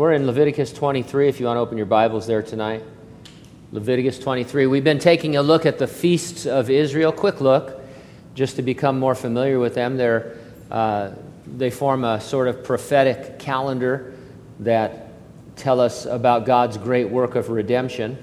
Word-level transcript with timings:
We're 0.00 0.14
in 0.14 0.26
Leviticus 0.26 0.72
23 0.72 1.28
if 1.28 1.40
you 1.40 1.44
want 1.44 1.58
to 1.58 1.60
open 1.60 1.76
your 1.76 1.84
Bibles 1.84 2.26
there 2.26 2.42
tonight. 2.42 2.82
Leviticus 3.70 4.18
23. 4.18 4.66
We've 4.66 4.82
been 4.82 4.98
taking 4.98 5.36
a 5.36 5.42
look 5.42 5.66
at 5.66 5.78
the 5.78 5.86
feasts 5.86 6.46
of 6.46 6.70
Israel. 6.70 7.12
Quick 7.12 7.42
look, 7.42 7.78
just 8.34 8.56
to 8.56 8.62
become 8.62 8.98
more 8.98 9.14
familiar 9.14 9.58
with 9.58 9.74
them. 9.74 9.98
They're, 9.98 10.38
uh, 10.70 11.10
they 11.46 11.68
form 11.68 12.04
a 12.04 12.18
sort 12.18 12.48
of 12.48 12.64
prophetic 12.64 13.38
calendar 13.38 14.14
that 14.60 15.08
tell 15.56 15.80
us 15.80 16.06
about 16.06 16.46
God's 16.46 16.78
great 16.78 17.10
work 17.10 17.34
of 17.34 17.50
redemption. 17.50 18.16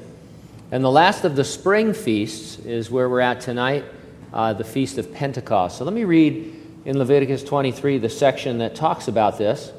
And 0.71 0.83
the 0.83 0.89
last 0.89 1.25
of 1.25 1.35
the 1.35 1.43
spring 1.43 1.93
feasts 1.93 2.57
is 2.57 2.89
where 2.89 3.07
we're 3.07 3.19
at 3.19 3.39
tonight, 3.39 3.85
uh, 4.33 4.51
the 4.53 4.63
Feast 4.63 4.97
of 4.97 5.13
Pentecost. 5.13 5.77
So 5.77 5.85
let 5.85 5.93
me 5.93 6.05
read 6.05 6.55
in 6.85 6.97
Leviticus 6.97 7.43
23 7.43 7.99
the 7.99 8.09
section 8.09 8.57
that 8.57 8.73
talks 8.73 9.07
about 9.07 9.37
this. 9.37 9.71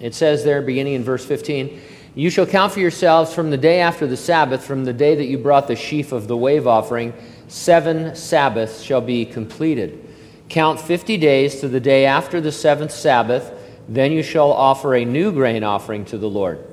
It 0.00 0.14
says 0.14 0.44
there, 0.44 0.62
beginning 0.62 0.94
in 0.94 1.04
verse 1.04 1.24
15, 1.24 1.80
You 2.14 2.30
shall 2.30 2.46
count 2.46 2.72
for 2.72 2.80
yourselves 2.80 3.32
from 3.32 3.50
the 3.50 3.56
day 3.56 3.80
after 3.80 4.06
the 4.06 4.16
Sabbath, 4.16 4.64
from 4.64 4.84
the 4.84 4.92
day 4.92 5.14
that 5.14 5.26
you 5.26 5.38
brought 5.38 5.68
the 5.68 5.76
sheaf 5.76 6.12
of 6.12 6.28
the 6.28 6.36
wave 6.36 6.66
offering, 6.66 7.14
seven 7.48 8.14
Sabbaths 8.14 8.82
shall 8.82 9.00
be 9.00 9.24
completed. 9.24 10.02
Count 10.48 10.80
fifty 10.80 11.16
days 11.16 11.60
to 11.60 11.68
the 11.68 11.80
day 11.80 12.06
after 12.06 12.40
the 12.40 12.52
seventh 12.52 12.92
Sabbath, 12.92 13.52
then 13.88 14.12
you 14.12 14.22
shall 14.22 14.52
offer 14.52 14.94
a 14.94 15.04
new 15.04 15.32
grain 15.32 15.64
offering 15.64 16.04
to 16.06 16.18
the 16.18 16.28
Lord. 16.28 16.64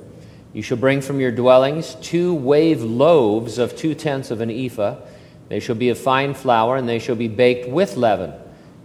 You 0.52 0.62
shall 0.62 0.76
bring 0.76 1.00
from 1.00 1.20
your 1.20 1.32
dwellings 1.32 1.96
two 1.96 2.34
wave 2.34 2.82
loaves 2.82 3.58
of 3.58 3.76
two 3.76 3.94
tenths 3.94 4.30
of 4.30 4.40
an 4.40 4.50
ephah. 4.50 4.96
They 5.48 5.60
shall 5.60 5.74
be 5.74 5.88
of 5.88 5.98
fine 5.98 6.34
flour, 6.34 6.76
and 6.76 6.88
they 6.88 6.98
shall 6.98 7.16
be 7.16 7.28
baked 7.28 7.68
with 7.68 7.96
leaven. 7.96 8.32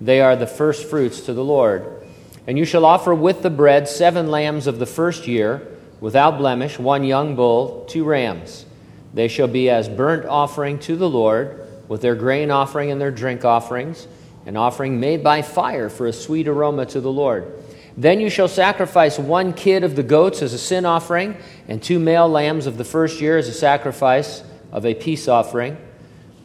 They 0.01 0.21
are 0.21 0.35
the 0.35 0.47
first 0.47 0.89
fruits 0.89 1.21
to 1.21 1.33
the 1.33 1.43
Lord. 1.43 2.03
And 2.47 2.57
you 2.57 2.65
shall 2.65 2.85
offer 2.85 3.13
with 3.13 3.41
the 3.41 3.49
bread 3.49 3.87
seven 3.87 4.31
lambs 4.31 4.67
of 4.67 4.79
the 4.79 4.85
first 4.85 5.27
year, 5.27 5.67
without 5.99 6.37
blemish, 6.37 6.79
one 6.79 7.03
young 7.03 7.35
bull, 7.35 7.85
two 7.85 8.03
rams. 8.03 8.65
They 9.13 9.27
shall 9.27 9.47
be 9.47 9.69
as 9.69 9.89
burnt 9.89 10.25
offering 10.25 10.79
to 10.79 10.95
the 10.95 11.09
Lord, 11.09 11.67
with 11.87 12.01
their 12.01 12.15
grain 12.15 12.51
offering 12.51 12.91
and 12.91 13.01
their 13.01 13.11
drink 13.11 13.43
offerings, 13.43 14.07
an 14.45 14.55
offering 14.55 14.99
made 14.99 15.23
by 15.23 15.41
fire 15.41 15.89
for 15.89 16.07
a 16.07 16.13
sweet 16.13 16.47
aroma 16.47 16.85
to 16.87 17.01
the 17.01 17.11
Lord. 17.11 17.51
Then 17.97 18.21
you 18.21 18.29
shall 18.29 18.47
sacrifice 18.47 19.19
one 19.19 19.51
kid 19.51 19.83
of 19.83 19.95
the 19.95 20.03
goats 20.03 20.41
as 20.41 20.53
a 20.53 20.57
sin 20.57 20.85
offering, 20.85 21.35
and 21.67 21.83
two 21.83 21.99
male 21.99 22.29
lambs 22.29 22.65
of 22.65 22.77
the 22.77 22.85
first 22.85 23.19
year 23.19 23.37
as 23.37 23.47
a 23.49 23.53
sacrifice 23.53 24.43
of 24.71 24.85
a 24.85 24.93
peace 24.93 25.27
offering. 25.27 25.75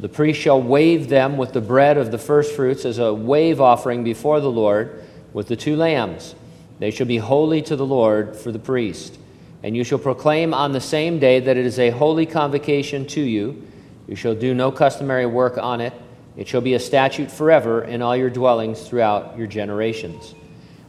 The 0.00 0.08
priest 0.08 0.40
shall 0.40 0.60
wave 0.60 1.08
them 1.08 1.36
with 1.36 1.52
the 1.52 1.60
bread 1.60 1.96
of 1.96 2.10
the 2.10 2.18
firstfruits 2.18 2.84
as 2.84 2.98
a 2.98 3.14
wave 3.14 3.60
offering 3.60 4.02
before 4.02 4.40
the 4.40 4.50
Lord 4.50 5.03
with 5.34 5.48
the 5.48 5.56
two 5.56 5.76
lambs. 5.76 6.34
They 6.78 6.90
shall 6.90 7.06
be 7.06 7.18
holy 7.18 7.60
to 7.62 7.76
the 7.76 7.84
Lord 7.84 8.34
for 8.34 8.50
the 8.50 8.58
priest. 8.58 9.18
And 9.62 9.76
you 9.76 9.84
shall 9.84 9.98
proclaim 9.98 10.54
on 10.54 10.72
the 10.72 10.80
same 10.80 11.18
day 11.18 11.40
that 11.40 11.56
it 11.56 11.66
is 11.66 11.78
a 11.78 11.90
holy 11.90 12.24
convocation 12.24 13.06
to 13.08 13.20
you. 13.20 13.66
You 14.06 14.16
shall 14.16 14.34
do 14.34 14.54
no 14.54 14.70
customary 14.70 15.26
work 15.26 15.58
on 15.58 15.80
it. 15.80 15.92
It 16.36 16.48
shall 16.48 16.60
be 16.60 16.74
a 16.74 16.80
statute 16.80 17.30
forever 17.30 17.84
in 17.84 18.02
all 18.02 18.16
your 18.16 18.30
dwellings 18.30 18.86
throughout 18.86 19.36
your 19.36 19.46
generations. 19.46 20.34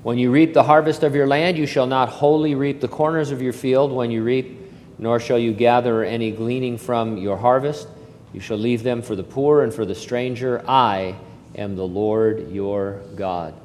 When 0.03 0.17
you 0.17 0.31
reap 0.31 0.53
the 0.53 0.63
harvest 0.63 1.03
of 1.03 1.15
your 1.15 1.27
land, 1.27 1.57
you 1.57 1.65
shall 1.65 1.87
not 1.87 2.09
wholly 2.09 2.53
reap 2.53 2.81
the 2.81 2.87
corners 2.87 3.31
of 3.31 3.41
your 3.41 3.53
field 3.53 3.91
when 3.91 4.11
you 4.11 4.23
reap, 4.23 4.59
nor 4.99 5.19
shall 5.19 5.39
you 5.39 5.53
gather 5.53 6.03
any 6.03 6.31
gleaning 6.31 6.77
from 6.77 7.17
your 7.17 7.37
harvest. 7.37 7.87
You 8.33 8.39
shall 8.39 8.57
leave 8.57 8.83
them 8.83 9.01
for 9.01 9.15
the 9.15 9.23
poor 9.23 9.63
and 9.63 9.73
for 9.73 9.85
the 9.85 9.95
stranger. 9.95 10.63
I 10.67 11.15
am 11.55 11.75
the 11.75 11.87
Lord 11.87 12.51
your 12.51 13.01
God. 13.15 13.55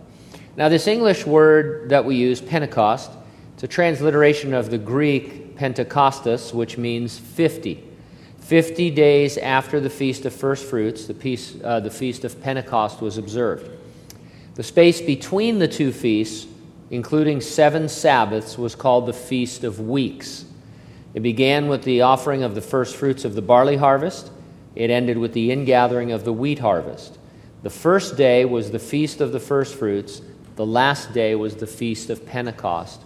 Now, 0.60 0.68
this 0.68 0.86
English 0.86 1.24
word 1.24 1.88
that 1.88 2.04
we 2.04 2.16
use, 2.16 2.38
Pentecost, 2.38 3.10
it's 3.54 3.62
a 3.62 3.66
transliteration 3.66 4.52
of 4.52 4.70
the 4.70 4.76
Greek 4.76 5.56
Pentekostos, 5.56 6.52
which 6.52 6.76
means 6.76 7.18
50. 7.18 7.82
50 8.40 8.90
days 8.90 9.38
after 9.38 9.80
the 9.80 9.88
Feast 9.88 10.26
of 10.26 10.34
First 10.34 10.66
Fruits, 10.66 11.06
the, 11.06 11.14
peace, 11.14 11.56
uh, 11.64 11.80
the 11.80 11.88
Feast 11.88 12.26
of 12.26 12.42
Pentecost 12.42 13.00
was 13.00 13.16
observed. 13.16 13.70
The 14.54 14.62
space 14.62 15.00
between 15.00 15.60
the 15.60 15.66
two 15.66 15.92
feasts, 15.92 16.46
including 16.90 17.40
seven 17.40 17.88
Sabbaths, 17.88 18.58
was 18.58 18.74
called 18.74 19.06
the 19.06 19.14
Feast 19.14 19.64
of 19.64 19.80
Weeks. 19.80 20.44
It 21.14 21.20
began 21.20 21.68
with 21.68 21.84
the 21.84 22.02
offering 22.02 22.42
of 22.42 22.54
the 22.54 22.60
first 22.60 22.96
fruits 22.96 23.24
of 23.24 23.34
the 23.34 23.40
barley 23.40 23.76
harvest. 23.76 24.30
It 24.74 24.90
ended 24.90 25.16
with 25.16 25.32
the 25.32 25.52
ingathering 25.52 26.12
of 26.12 26.24
the 26.24 26.34
wheat 26.34 26.58
harvest. 26.58 27.16
The 27.62 27.70
first 27.70 28.18
day 28.18 28.44
was 28.44 28.70
the 28.70 28.78
Feast 28.78 29.22
of 29.22 29.32
the 29.32 29.40
First 29.40 29.74
Fruits, 29.74 30.20
the 30.60 30.66
last 30.66 31.14
day 31.14 31.34
was 31.34 31.56
the 31.56 31.66
Feast 31.66 32.10
of 32.10 32.26
Pentecost. 32.26 33.00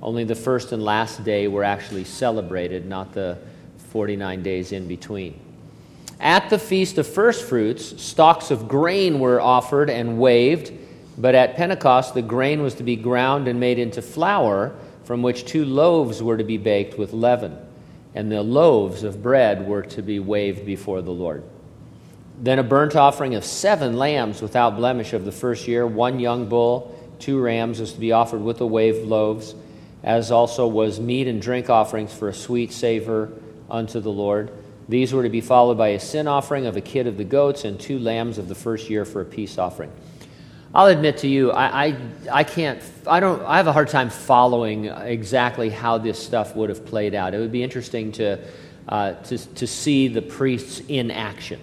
Only 0.00 0.22
the 0.22 0.36
first 0.36 0.70
and 0.70 0.84
last 0.84 1.24
day 1.24 1.48
were 1.48 1.64
actually 1.64 2.04
celebrated, 2.04 2.86
not 2.86 3.12
the 3.12 3.38
49 3.90 4.40
days 4.44 4.70
in 4.70 4.86
between. 4.86 5.36
At 6.20 6.48
the 6.48 6.60
Feast 6.60 6.98
of 6.98 7.06
First 7.08 7.44
Fruits, 7.44 8.00
stalks 8.00 8.52
of 8.52 8.68
grain 8.68 9.18
were 9.18 9.40
offered 9.40 9.90
and 9.90 10.20
waved, 10.20 10.70
but 11.18 11.34
at 11.34 11.56
Pentecost, 11.56 12.14
the 12.14 12.22
grain 12.22 12.62
was 12.62 12.74
to 12.76 12.84
be 12.84 12.94
ground 12.94 13.48
and 13.48 13.58
made 13.58 13.80
into 13.80 14.00
flour, 14.00 14.72
from 15.02 15.22
which 15.22 15.44
two 15.44 15.64
loaves 15.64 16.22
were 16.22 16.36
to 16.36 16.44
be 16.44 16.56
baked 16.56 16.96
with 16.98 17.12
leaven, 17.12 17.58
and 18.14 18.30
the 18.30 18.44
loaves 18.44 19.02
of 19.02 19.24
bread 19.24 19.66
were 19.66 19.82
to 19.82 20.02
be 20.02 20.20
waved 20.20 20.64
before 20.64 21.02
the 21.02 21.10
Lord. 21.10 21.42
Then 22.38 22.58
a 22.58 22.62
burnt 22.62 22.96
offering 22.96 23.34
of 23.34 23.44
seven 23.44 23.96
lambs 23.96 24.42
without 24.42 24.76
blemish 24.76 25.12
of 25.12 25.24
the 25.24 25.32
first 25.32 25.68
year, 25.68 25.86
one 25.86 26.18
young 26.18 26.48
bull, 26.48 26.98
two 27.18 27.40
rams 27.40 27.80
was 27.80 27.92
to 27.92 28.00
be 28.00 28.12
offered 28.12 28.42
with 28.42 28.58
the 28.58 28.66
wave 28.66 29.06
loaves, 29.06 29.54
as 30.02 30.32
also 30.32 30.66
was 30.66 30.98
meat 30.98 31.28
and 31.28 31.40
drink 31.40 31.70
offerings 31.70 32.12
for 32.12 32.28
a 32.28 32.34
sweet 32.34 32.72
savor 32.72 33.32
unto 33.70 34.00
the 34.00 34.10
Lord. 34.10 34.50
These 34.88 35.12
were 35.12 35.22
to 35.22 35.28
be 35.28 35.40
followed 35.40 35.78
by 35.78 35.88
a 35.88 36.00
sin 36.00 36.26
offering 36.26 36.66
of 36.66 36.76
a 36.76 36.80
kid 36.80 37.06
of 37.06 37.16
the 37.16 37.24
goats 37.24 37.64
and 37.64 37.78
two 37.78 37.98
lambs 37.98 38.38
of 38.38 38.48
the 38.48 38.54
first 38.54 38.90
year 38.90 39.04
for 39.04 39.20
a 39.20 39.24
peace 39.24 39.56
offering. 39.56 39.92
I'll 40.74 40.86
admit 40.86 41.18
to 41.18 41.28
you, 41.28 41.52
I, 41.52 41.86
I, 41.86 41.96
I, 42.32 42.44
can't, 42.44 42.82
I 43.06 43.20
don't, 43.20 43.42
I 43.44 43.58
have 43.58 43.66
a 43.66 43.72
hard 43.72 43.88
time 43.88 44.10
following 44.10 44.86
exactly 44.86 45.68
how 45.68 45.98
this 45.98 46.20
stuff 46.20 46.56
would 46.56 46.70
have 46.70 46.84
played 46.84 47.14
out. 47.14 47.34
It 47.34 47.38
would 47.38 47.52
be 47.52 47.62
interesting 47.62 48.10
to, 48.12 48.38
uh, 48.88 49.12
to, 49.12 49.38
to 49.38 49.66
see 49.66 50.08
the 50.08 50.22
priests 50.22 50.82
in 50.88 51.10
action 51.10 51.60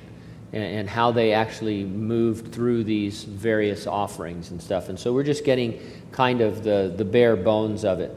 and, 0.54 0.64
and 0.64 0.90
how 0.90 1.12
they 1.12 1.34
actually 1.34 1.84
moved 1.84 2.52
through 2.52 2.84
these 2.84 3.24
various 3.24 3.88
offerings 3.88 4.52
and 4.52 4.62
stuff. 4.62 4.90
And 4.90 5.00
so 5.00 5.14
we're 5.14 5.24
just 5.24 5.46
getting 5.46 5.80
kind 6.12 6.42
of 6.42 6.64
the, 6.64 6.94
the 6.96 7.06
bare 7.06 7.36
bones 7.36 7.86
of 7.86 8.00
it. 8.00 8.16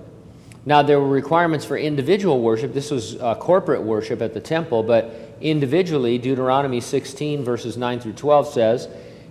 Now, 0.64 0.82
there 0.82 1.00
were 1.00 1.08
requirements 1.08 1.64
for 1.64 1.76
individual 1.76 2.40
worship. 2.40 2.72
This 2.72 2.90
was 2.90 3.16
uh, 3.16 3.34
corporate 3.34 3.82
worship 3.82 4.22
at 4.22 4.32
the 4.32 4.40
temple, 4.40 4.84
but 4.84 5.36
individually, 5.40 6.18
Deuteronomy 6.18 6.80
16, 6.80 7.42
verses 7.42 7.76
9 7.76 7.98
through 7.98 8.12
12 8.12 8.48
says, 8.48 8.88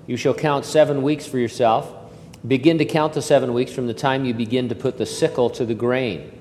You 0.08 0.18
shall 0.18 0.34
count 0.34 0.66
seven 0.66 1.02
weeks 1.02 1.26
for 1.26 1.38
yourself. 1.38 1.94
Begin 2.46 2.80
to 2.80 2.86
count 2.86 3.14
the 3.14 3.22
seven 3.22 3.54
weeks 3.54 3.72
from 3.72 3.88
the 3.88 3.94
time 3.94 4.26
you 4.26 4.34
begin 4.34 4.68
to 4.70 4.76
put 4.76 4.98
the 4.98 5.06
sickle 5.06 5.50
to 5.52 5.66
the 5.66 5.76
grain. 5.76 6.38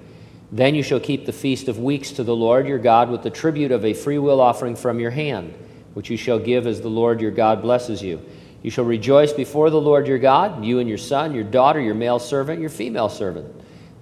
Then 0.51 0.75
you 0.75 0.83
shall 0.83 0.99
keep 0.99 1.25
the 1.25 1.33
feast 1.33 1.69
of 1.69 1.79
weeks 1.79 2.11
to 2.13 2.25
the 2.25 2.35
Lord 2.35 2.67
your 2.67 2.79
God 2.79 3.11
with 3.11 3.23
the 3.23 3.31
tribute 3.31 3.71
of 3.71 3.85
a 3.85 3.95
freewill 3.95 4.41
offering 4.41 4.75
from 4.75 4.99
your 4.99 5.13
hand 5.13 5.55
which 5.95 6.11
you 6.11 6.17
shall 6.17 6.39
give 6.39 6.67
as 6.67 6.81
the 6.81 6.89
Lord 6.89 7.21
your 7.21 7.31
God 7.31 7.63
blesses 7.63 8.03
you. 8.03 8.21
You 8.63 8.71
shall 8.71 8.85
rejoice 8.85 9.33
before 9.33 9.71
the 9.71 9.81
Lord 9.81 10.07
your 10.07 10.19
God, 10.19 10.65
you 10.65 10.79
and 10.79 10.89
your 10.89 10.99
son, 10.99 11.35
your 11.35 11.45
daughter, 11.45 11.81
your 11.81 11.95
male 11.95 12.19
servant, 12.19 12.61
your 12.61 12.71
female 12.71 13.09
servant, 13.09 13.47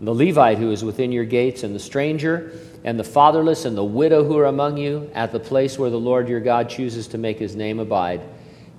the 0.00 0.15
Levite 0.15 0.59
who 0.59 0.71
is 0.72 0.84
within 0.84 1.12
your 1.12 1.25
gates, 1.25 1.62
and 1.62 1.75
the 1.75 1.81
stranger, 1.81 2.53
and 2.84 2.98
the 2.98 3.04
fatherless, 3.04 3.65
and 3.65 3.77
the 3.77 3.84
widow 3.84 4.25
who 4.25 4.37
are 4.37 4.47
among 4.47 4.77
you, 4.77 5.10
at 5.15 5.32
the 5.32 5.41
place 5.41 5.78
where 5.78 5.91
the 5.91 5.98
Lord 5.98 6.28
your 6.28 6.41
God 6.41 6.69
chooses 6.69 7.06
to 7.09 7.19
make 7.19 7.38
his 7.38 7.54
name 7.54 7.78
abide. 7.78 8.21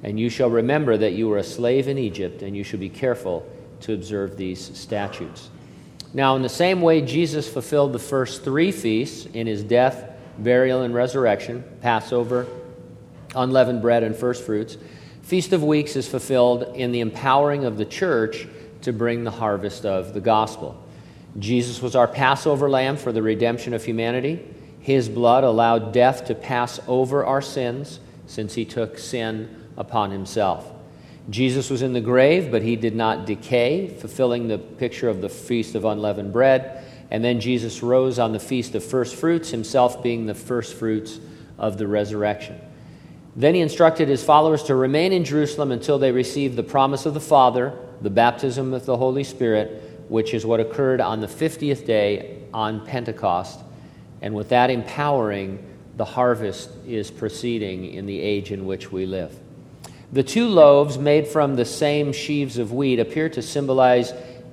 And 0.03 0.19
you 0.19 0.29
shall 0.29 0.49
remember 0.49 0.97
that 0.97 1.13
you 1.13 1.27
were 1.27 1.37
a 1.37 1.43
slave 1.43 1.87
in 1.87 1.97
Egypt, 1.97 2.41
and 2.41 2.55
you 2.55 2.63
shall 2.63 2.79
be 2.79 2.89
careful 2.89 3.45
to 3.81 3.93
observe 3.93 4.37
these 4.37 4.77
statutes. 4.77 5.49
Now, 6.13 6.35
in 6.35 6.41
the 6.41 6.49
same 6.49 6.81
way, 6.81 7.01
Jesus 7.01 7.51
fulfilled 7.51 7.93
the 7.93 7.99
first 7.99 8.43
three 8.43 8.71
feasts 8.71 9.27
in 9.33 9.47
his 9.47 9.63
death, 9.63 10.11
burial, 10.39 10.81
and 10.81 10.93
resurrection 10.93 11.63
Passover, 11.81 12.47
unleavened 13.35 13.81
bread 13.81 14.03
and 14.03 14.15
first 14.15 14.45
fruits. 14.45 14.77
Feast 15.21 15.53
of 15.53 15.63
Weeks 15.63 15.95
is 15.95 16.07
fulfilled 16.07 16.75
in 16.75 16.91
the 16.91 17.01
empowering 17.01 17.65
of 17.65 17.77
the 17.77 17.85
church 17.85 18.47
to 18.81 18.93
bring 18.93 19.23
the 19.23 19.31
harvest 19.31 19.85
of 19.85 20.13
the 20.13 20.21
gospel. 20.21 20.81
Jesus 21.37 21.81
was 21.81 21.95
our 21.95 22.07
Passover 22.07 22.69
lamb 22.69 22.97
for 22.97 23.11
the 23.11 23.21
redemption 23.21 23.73
of 23.73 23.85
humanity. 23.85 24.43
His 24.79 25.07
blood 25.07 25.43
allowed 25.43 25.93
death 25.93 26.25
to 26.25 26.35
pass 26.35 26.79
over 26.87 27.23
our 27.25 27.41
sins 27.41 27.99
since 28.25 28.55
he 28.55 28.65
took 28.65 28.97
sin 28.97 29.67
upon 29.77 30.11
himself. 30.11 30.71
Jesus 31.29 31.69
was 31.69 31.83
in 31.83 31.93
the 31.93 32.01
grave, 32.01 32.49
but 32.49 32.63
he 32.63 32.75
did 32.75 32.95
not 32.95 33.25
decay, 33.25 33.87
fulfilling 33.87 34.47
the 34.47 34.57
picture 34.57 35.09
of 35.09 35.21
the 35.21 35.29
feast 35.29 35.75
of 35.75 35.85
unleavened 35.85 36.33
bread. 36.33 36.83
And 37.11 37.23
then 37.23 37.39
Jesus 37.39 37.83
rose 37.83 38.17
on 38.17 38.31
the 38.31 38.39
feast 38.39 38.73
of 38.73 38.83
first 38.83 39.15
fruits, 39.15 39.51
himself 39.51 40.01
being 40.01 40.25
the 40.25 40.33
first 40.33 40.75
fruits 40.75 41.19
of 41.57 41.77
the 41.77 41.87
resurrection. 41.87 42.59
Then 43.35 43.55
he 43.55 43.61
instructed 43.61 44.07
his 44.07 44.23
followers 44.23 44.63
to 44.63 44.75
remain 44.75 45.13
in 45.13 45.23
Jerusalem 45.23 45.71
until 45.71 45.99
they 45.99 46.11
received 46.11 46.55
the 46.55 46.63
promise 46.63 47.05
of 47.05 47.13
the 47.13 47.19
Father, 47.19 47.73
the 48.01 48.09
baptism 48.09 48.73
of 48.73 48.85
the 48.85 48.97
Holy 48.97 49.23
Spirit, 49.23 50.07
which 50.09 50.33
is 50.33 50.45
what 50.45 50.59
occurred 50.59 50.99
on 50.99 51.21
the 51.21 51.27
50th 51.27 51.85
day 51.85 52.39
on 52.53 52.85
Pentecost. 52.85 53.59
And 54.21 54.33
with 54.33 54.49
that 54.49 54.69
empowering, 54.69 55.63
the 55.95 56.05
harvest 56.05 56.71
is 56.87 57.11
proceeding 57.11 57.93
in 57.93 58.05
the 58.05 58.19
age 58.19 58.51
in 58.51 58.65
which 58.65 58.91
we 58.91 59.05
live. 59.05 59.37
The 60.11 60.23
two 60.23 60.47
loaves 60.47 60.97
made 60.97 61.27
from 61.27 61.55
the 61.55 61.65
same 61.65 62.11
sheaves 62.11 62.57
of 62.57 62.73
wheat 62.73 62.99
appear 62.99 63.29
to 63.29 63.41
symbolize 63.41 64.11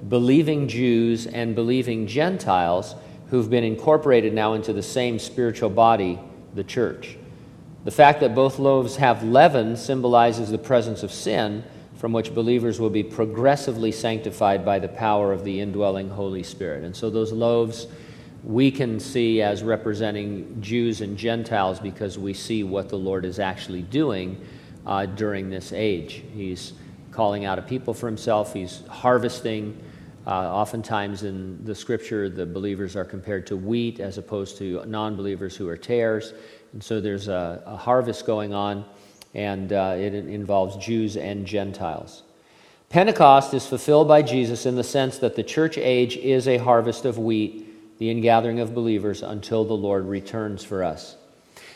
believing 0.08 0.68
Jews 0.68 1.26
and 1.26 1.54
believing 1.54 2.06
Gentiles 2.06 2.94
who've 3.30 3.48
been 3.48 3.64
incorporated 3.64 4.34
now 4.34 4.52
into 4.52 4.72
the 4.72 4.82
same 4.82 5.18
spiritual 5.18 5.70
body, 5.70 6.18
the 6.54 6.62
church. 6.62 7.16
The 7.86 7.92
fact 7.92 8.18
that 8.18 8.34
both 8.34 8.58
loaves 8.58 8.96
have 8.96 9.22
leaven 9.22 9.76
symbolizes 9.76 10.50
the 10.50 10.58
presence 10.58 11.04
of 11.04 11.12
sin 11.12 11.62
from 11.94 12.12
which 12.12 12.34
believers 12.34 12.80
will 12.80 12.90
be 12.90 13.04
progressively 13.04 13.92
sanctified 13.92 14.64
by 14.64 14.80
the 14.80 14.88
power 14.88 15.32
of 15.32 15.44
the 15.44 15.60
indwelling 15.60 16.08
Holy 16.08 16.42
Spirit. 16.42 16.82
And 16.82 16.96
so 16.96 17.10
those 17.10 17.30
loaves 17.30 17.86
we 18.42 18.72
can 18.72 18.98
see 18.98 19.40
as 19.40 19.62
representing 19.62 20.60
Jews 20.60 21.00
and 21.00 21.16
Gentiles 21.16 21.78
because 21.78 22.18
we 22.18 22.34
see 22.34 22.64
what 22.64 22.88
the 22.88 22.98
Lord 22.98 23.24
is 23.24 23.38
actually 23.38 23.82
doing 23.82 24.44
uh, 24.84 25.06
during 25.06 25.48
this 25.48 25.72
age. 25.72 26.24
He's 26.34 26.72
calling 27.12 27.44
out 27.44 27.56
a 27.56 27.62
people 27.62 27.94
for 27.94 28.06
himself, 28.06 28.52
he's 28.52 28.84
harvesting. 28.88 29.80
Uh, 30.26 30.52
oftentimes 30.52 31.22
in 31.22 31.64
the 31.64 31.74
scripture, 31.74 32.28
the 32.28 32.44
believers 32.44 32.96
are 32.96 33.04
compared 33.04 33.46
to 33.46 33.56
wheat 33.56 34.00
as 34.00 34.18
opposed 34.18 34.58
to 34.58 34.84
non 34.86 35.14
believers 35.14 35.54
who 35.54 35.68
are 35.68 35.76
tares. 35.76 36.34
And 36.76 36.84
so 36.84 37.00
there's 37.00 37.26
a, 37.28 37.62
a 37.64 37.74
harvest 37.74 38.26
going 38.26 38.52
on 38.52 38.84
and 39.32 39.72
uh, 39.72 39.94
it 39.96 40.12
involves 40.12 40.76
Jews 40.76 41.16
and 41.16 41.46
Gentiles. 41.46 42.22
Pentecost 42.90 43.54
is 43.54 43.66
fulfilled 43.66 44.08
by 44.08 44.20
Jesus 44.20 44.66
in 44.66 44.76
the 44.76 44.84
sense 44.84 45.16
that 45.20 45.36
the 45.36 45.42
church 45.42 45.78
age 45.78 46.18
is 46.18 46.46
a 46.46 46.58
harvest 46.58 47.06
of 47.06 47.16
wheat, 47.16 47.98
the 47.98 48.10
ingathering 48.10 48.60
of 48.60 48.74
believers 48.74 49.22
until 49.22 49.64
the 49.64 49.72
Lord 49.72 50.04
returns 50.04 50.64
for 50.64 50.84
us. 50.84 51.16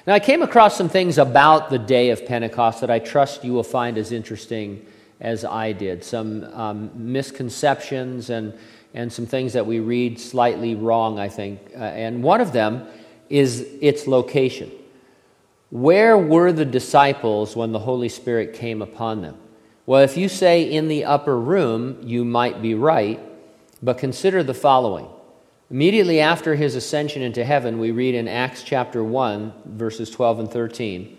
Now, 0.06 0.12
I 0.12 0.20
came 0.20 0.42
across 0.42 0.76
some 0.76 0.90
things 0.90 1.16
about 1.16 1.70
the 1.70 1.78
day 1.78 2.10
of 2.10 2.26
Pentecost 2.26 2.82
that 2.82 2.90
I 2.90 2.98
trust 2.98 3.42
you 3.42 3.54
will 3.54 3.62
find 3.62 3.96
as 3.96 4.12
interesting 4.12 4.84
as 5.18 5.46
I 5.46 5.72
did. 5.72 6.04
Some 6.04 6.44
um, 6.52 6.90
misconceptions 6.94 8.28
and, 8.28 8.52
and 8.92 9.10
some 9.10 9.24
things 9.24 9.54
that 9.54 9.64
we 9.64 9.80
read 9.80 10.20
slightly 10.20 10.74
wrong, 10.74 11.18
I 11.18 11.30
think. 11.30 11.58
Uh, 11.74 11.84
and 11.84 12.22
one 12.22 12.42
of 12.42 12.52
them 12.52 12.86
is 13.30 13.66
its 13.80 14.06
location. 14.06 14.70
Where 15.70 16.18
were 16.18 16.52
the 16.52 16.64
disciples 16.64 17.54
when 17.54 17.70
the 17.70 17.78
Holy 17.78 18.08
Spirit 18.08 18.54
came 18.54 18.82
upon 18.82 19.22
them? 19.22 19.36
Well, 19.86 20.02
if 20.02 20.16
you 20.16 20.28
say 20.28 20.62
in 20.62 20.88
the 20.88 21.04
upper 21.04 21.38
room, 21.38 21.98
you 22.02 22.24
might 22.24 22.60
be 22.60 22.74
right, 22.74 23.20
but 23.80 23.98
consider 23.98 24.42
the 24.42 24.54
following. 24.54 25.08
Immediately 25.70 26.18
after 26.18 26.56
his 26.56 26.74
ascension 26.74 27.22
into 27.22 27.44
heaven, 27.44 27.78
we 27.78 27.92
read 27.92 28.16
in 28.16 28.26
Acts 28.26 28.64
chapter 28.64 29.04
1, 29.04 29.52
verses 29.64 30.10
12 30.10 30.40
and 30.40 30.50
13. 30.50 31.16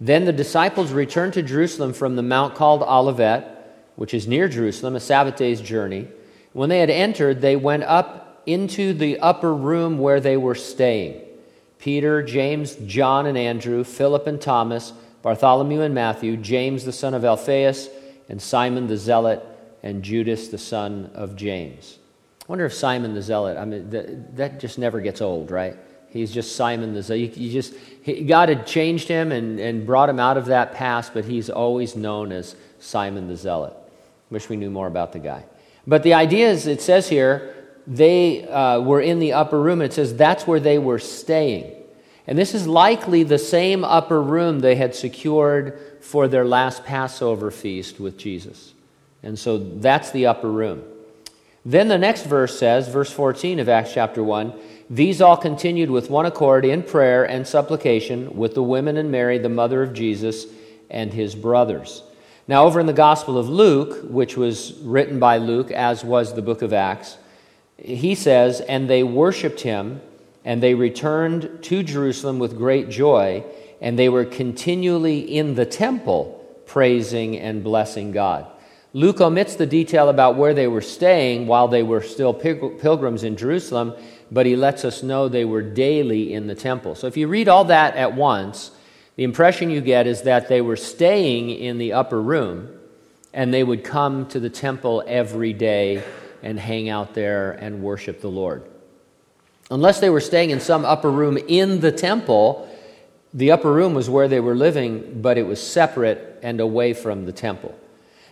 Then 0.00 0.26
the 0.26 0.32
disciples 0.32 0.92
returned 0.92 1.32
to 1.34 1.42
Jerusalem 1.42 1.94
from 1.94 2.16
the 2.16 2.22
mount 2.22 2.54
called 2.54 2.82
Olivet, 2.82 3.90
which 3.96 4.12
is 4.12 4.28
near 4.28 4.48
Jerusalem, 4.48 4.96
a 4.96 5.00
Sabbath 5.00 5.36
day's 5.36 5.62
journey. 5.62 6.08
When 6.52 6.68
they 6.68 6.80
had 6.80 6.90
entered, 6.90 7.40
they 7.40 7.56
went 7.56 7.84
up 7.84 8.42
into 8.44 8.92
the 8.92 9.18
upper 9.20 9.54
room 9.54 9.98
where 9.98 10.20
they 10.20 10.36
were 10.36 10.54
staying. 10.54 11.23
Peter, 11.84 12.22
James, 12.22 12.76
John, 12.86 13.26
and 13.26 13.36
Andrew, 13.36 13.84
Philip 13.84 14.26
and 14.26 14.40
Thomas, 14.40 14.94
Bartholomew 15.20 15.82
and 15.82 15.94
Matthew, 15.94 16.38
James 16.38 16.86
the 16.86 16.92
son 16.92 17.12
of 17.12 17.26
Alphaeus, 17.26 17.90
and 18.30 18.40
Simon 18.40 18.86
the 18.86 18.96
Zealot, 18.96 19.44
and 19.82 20.02
Judas 20.02 20.48
the 20.48 20.56
son 20.56 21.10
of 21.12 21.36
James. 21.36 21.98
I 22.40 22.44
wonder 22.48 22.64
if 22.64 22.72
Simon 22.72 23.12
the 23.12 23.20
Zealot, 23.20 23.58
I 23.58 23.66
mean, 23.66 23.90
that, 23.90 24.34
that 24.34 24.60
just 24.60 24.78
never 24.78 24.98
gets 25.02 25.20
old, 25.20 25.50
right? 25.50 25.76
He's 26.08 26.32
just 26.32 26.56
Simon 26.56 26.94
the 26.94 27.02
Zealot. 27.02 27.36
You, 27.36 27.52
just, 27.52 27.74
he, 28.00 28.24
God 28.24 28.48
had 28.48 28.66
changed 28.66 29.06
him 29.06 29.30
and, 29.30 29.60
and 29.60 29.84
brought 29.84 30.08
him 30.08 30.18
out 30.18 30.38
of 30.38 30.46
that 30.46 30.72
past, 30.72 31.12
but 31.12 31.26
he's 31.26 31.50
always 31.50 31.96
known 31.96 32.32
as 32.32 32.56
Simon 32.78 33.28
the 33.28 33.36
Zealot. 33.36 33.74
Wish 34.30 34.48
we 34.48 34.56
knew 34.56 34.70
more 34.70 34.86
about 34.86 35.12
the 35.12 35.18
guy. 35.18 35.44
But 35.86 36.02
the 36.02 36.14
idea 36.14 36.48
is, 36.48 36.66
it 36.66 36.80
says 36.80 37.10
here, 37.10 37.53
they 37.86 38.46
uh, 38.48 38.80
were 38.80 39.00
in 39.00 39.18
the 39.18 39.32
upper 39.32 39.60
room, 39.60 39.82
it 39.82 39.92
says 39.92 40.16
that's 40.16 40.46
where 40.46 40.60
they 40.60 40.78
were 40.78 40.98
staying. 40.98 41.72
And 42.26 42.38
this 42.38 42.54
is 42.54 42.66
likely 42.66 43.22
the 43.22 43.38
same 43.38 43.84
upper 43.84 44.20
room 44.20 44.60
they 44.60 44.76
had 44.76 44.94
secured 44.94 45.78
for 46.00 46.26
their 46.26 46.44
last 46.44 46.84
Passover 46.84 47.50
feast 47.50 48.00
with 48.00 48.16
Jesus. 48.16 48.72
And 49.22 49.38
so 49.38 49.58
that's 49.58 50.10
the 50.10 50.26
upper 50.26 50.50
room. 50.50 50.82
Then 51.66 51.88
the 51.88 51.98
next 51.98 52.26
verse 52.26 52.58
says, 52.58 52.88
verse 52.88 53.10
14 53.10 53.58
of 53.58 53.68
Acts 53.68 53.92
chapter 53.92 54.22
1 54.22 54.52
These 54.90 55.20
all 55.20 55.36
continued 55.36 55.90
with 55.90 56.10
one 56.10 56.26
accord 56.26 56.64
in 56.64 56.82
prayer 56.82 57.24
and 57.24 57.46
supplication 57.46 58.36
with 58.36 58.54
the 58.54 58.62
women 58.62 58.96
and 58.96 59.10
Mary, 59.10 59.38
the 59.38 59.48
mother 59.48 59.82
of 59.82 59.94
Jesus, 59.94 60.46
and 60.90 61.12
his 61.12 61.34
brothers. 61.34 62.02
Now, 62.46 62.66
over 62.66 62.78
in 62.78 62.86
the 62.86 62.92
Gospel 62.92 63.38
of 63.38 63.48
Luke, 63.48 64.04
which 64.04 64.36
was 64.36 64.74
written 64.82 65.18
by 65.18 65.38
Luke, 65.38 65.70
as 65.70 66.04
was 66.04 66.34
the 66.34 66.42
book 66.42 66.60
of 66.60 66.74
Acts, 66.74 67.16
he 67.76 68.14
says, 68.14 68.60
And 68.60 68.88
they 68.88 69.02
worshiped 69.02 69.60
him, 69.60 70.00
and 70.44 70.62
they 70.62 70.74
returned 70.74 71.58
to 71.62 71.82
Jerusalem 71.82 72.38
with 72.38 72.56
great 72.56 72.88
joy, 72.88 73.44
and 73.80 73.98
they 73.98 74.08
were 74.08 74.24
continually 74.24 75.20
in 75.20 75.54
the 75.54 75.66
temple 75.66 76.40
praising 76.66 77.38
and 77.38 77.62
blessing 77.62 78.12
God. 78.12 78.46
Luke 78.92 79.20
omits 79.20 79.56
the 79.56 79.66
detail 79.66 80.08
about 80.08 80.36
where 80.36 80.54
they 80.54 80.68
were 80.68 80.80
staying 80.80 81.46
while 81.46 81.66
they 81.66 81.82
were 81.82 82.00
still 82.00 82.32
pilgrims 82.32 83.24
in 83.24 83.36
Jerusalem, 83.36 83.92
but 84.30 84.46
he 84.46 84.54
lets 84.54 84.84
us 84.84 85.02
know 85.02 85.28
they 85.28 85.44
were 85.44 85.62
daily 85.62 86.32
in 86.32 86.46
the 86.46 86.54
temple. 86.54 86.94
So 86.94 87.08
if 87.08 87.16
you 87.16 87.26
read 87.26 87.48
all 87.48 87.64
that 87.64 87.96
at 87.96 88.14
once, 88.14 88.70
the 89.16 89.24
impression 89.24 89.70
you 89.70 89.80
get 89.80 90.06
is 90.06 90.22
that 90.22 90.48
they 90.48 90.60
were 90.60 90.76
staying 90.76 91.50
in 91.50 91.78
the 91.78 91.92
upper 91.92 92.20
room 92.20 92.68
and 93.32 93.52
they 93.52 93.64
would 93.64 93.82
come 93.82 94.26
to 94.28 94.38
the 94.38 94.50
temple 94.50 95.02
every 95.06 95.52
day 95.52 96.02
and 96.44 96.60
hang 96.60 96.88
out 96.88 97.14
there 97.14 97.52
and 97.52 97.82
worship 97.82 98.20
the 98.20 98.28
Lord. 98.28 98.62
Unless 99.70 100.00
they 100.00 100.10
were 100.10 100.20
staying 100.20 100.50
in 100.50 100.60
some 100.60 100.84
upper 100.84 101.10
room 101.10 101.36
in 101.36 101.80
the 101.80 101.90
temple, 101.90 102.68
the 103.32 103.50
upper 103.50 103.72
room 103.72 103.94
was 103.94 104.10
where 104.10 104.28
they 104.28 104.40
were 104.40 104.54
living, 104.54 105.20
but 105.22 105.38
it 105.38 105.42
was 105.42 105.60
separate 105.60 106.38
and 106.42 106.60
away 106.60 106.92
from 106.92 107.24
the 107.24 107.32
temple. 107.32 107.74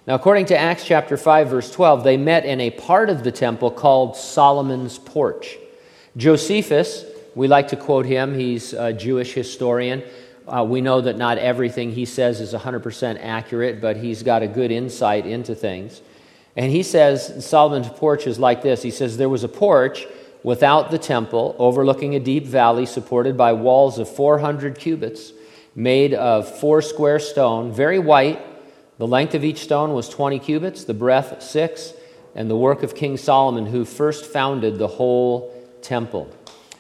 Now, 0.06 0.14
according 0.14 0.47
to 0.47 0.59
Acts 0.59 0.85
chapter 0.85 1.17
5, 1.17 1.49
verse 1.49 1.70
12, 1.70 2.05
they 2.05 2.17
met 2.19 2.44
in 2.44 2.61
a 2.61 2.70
part 2.70 3.09
of 3.09 3.25
the 3.25 3.32
temple 3.32 3.70
called 3.70 4.15
Solomon's 4.15 4.99
Porch. 4.99 5.56
Josephus, 6.17 7.05
we 7.35 7.49
like 7.49 7.69
to 7.69 7.76
quote 7.76 8.05
him, 8.05 8.34
he's 8.34 8.75
a 8.75 8.93
Jewish 8.93 9.32
historian. 9.32 10.03
Uh, 10.46 10.65
we 10.69 10.82
know 10.82 11.01
that 11.01 11.17
not 11.17 11.39
everything 11.39 11.93
he 11.93 12.05
says 12.05 12.41
is 12.41 12.53
100% 12.53 13.19
accurate, 13.22 13.81
but 13.81 13.96
he's 13.96 14.22
got 14.22 14.43
a 14.43 14.48
good 14.48 14.70
insight 14.70 15.25
into 15.25 15.55
things. 15.55 16.03
And 16.56 16.71
he 16.71 16.82
says 16.82 17.44
Solomon's 17.47 17.89
porch 17.89 18.27
is 18.27 18.39
like 18.39 18.63
this. 18.63 18.82
He 18.82 18.91
says 18.91 19.17
there 19.17 19.29
was 19.29 19.44
a 19.44 19.49
porch 19.49 20.06
without 20.43 20.91
the 20.91 20.99
temple, 20.99 21.56
overlooking 21.59 22.15
a 22.15 22.21
deep 22.21 22.47
valley 22.47 22.85
supported 22.87 23.37
by 23.37 23.53
walls 23.53 23.99
of 23.99 24.09
400 24.09 24.79
cubits, 24.79 25.32
made 25.75 26.13
of 26.15 26.49
four 26.59 26.82
square 26.82 27.19
stone, 27.19 27.73
very 27.73 27.99
white. 27.99 28.44
The 28.99 29.06
length 29.06 29.35
of 29.35 29.44
each 29.44 29.61
stone 29.61 29.94
was 29.94 30.09
20 30.09 30.39
cubits, 30.41 30.85
the 30.85 30.94
breadth 30.94 31.43
six, 31.43 31.94
and 32.35 32.51
the 32.51 32.56
work 32.56 32.82
of 32.82 32.94
King 32.94 33.17
Solomon, 33.17 33.67
who 33.67 33.85
first 33.85 34.27
founded 34.27 34.79
the 34.79 34.89
whole 34.89 35.55
temple. 35.81 36.31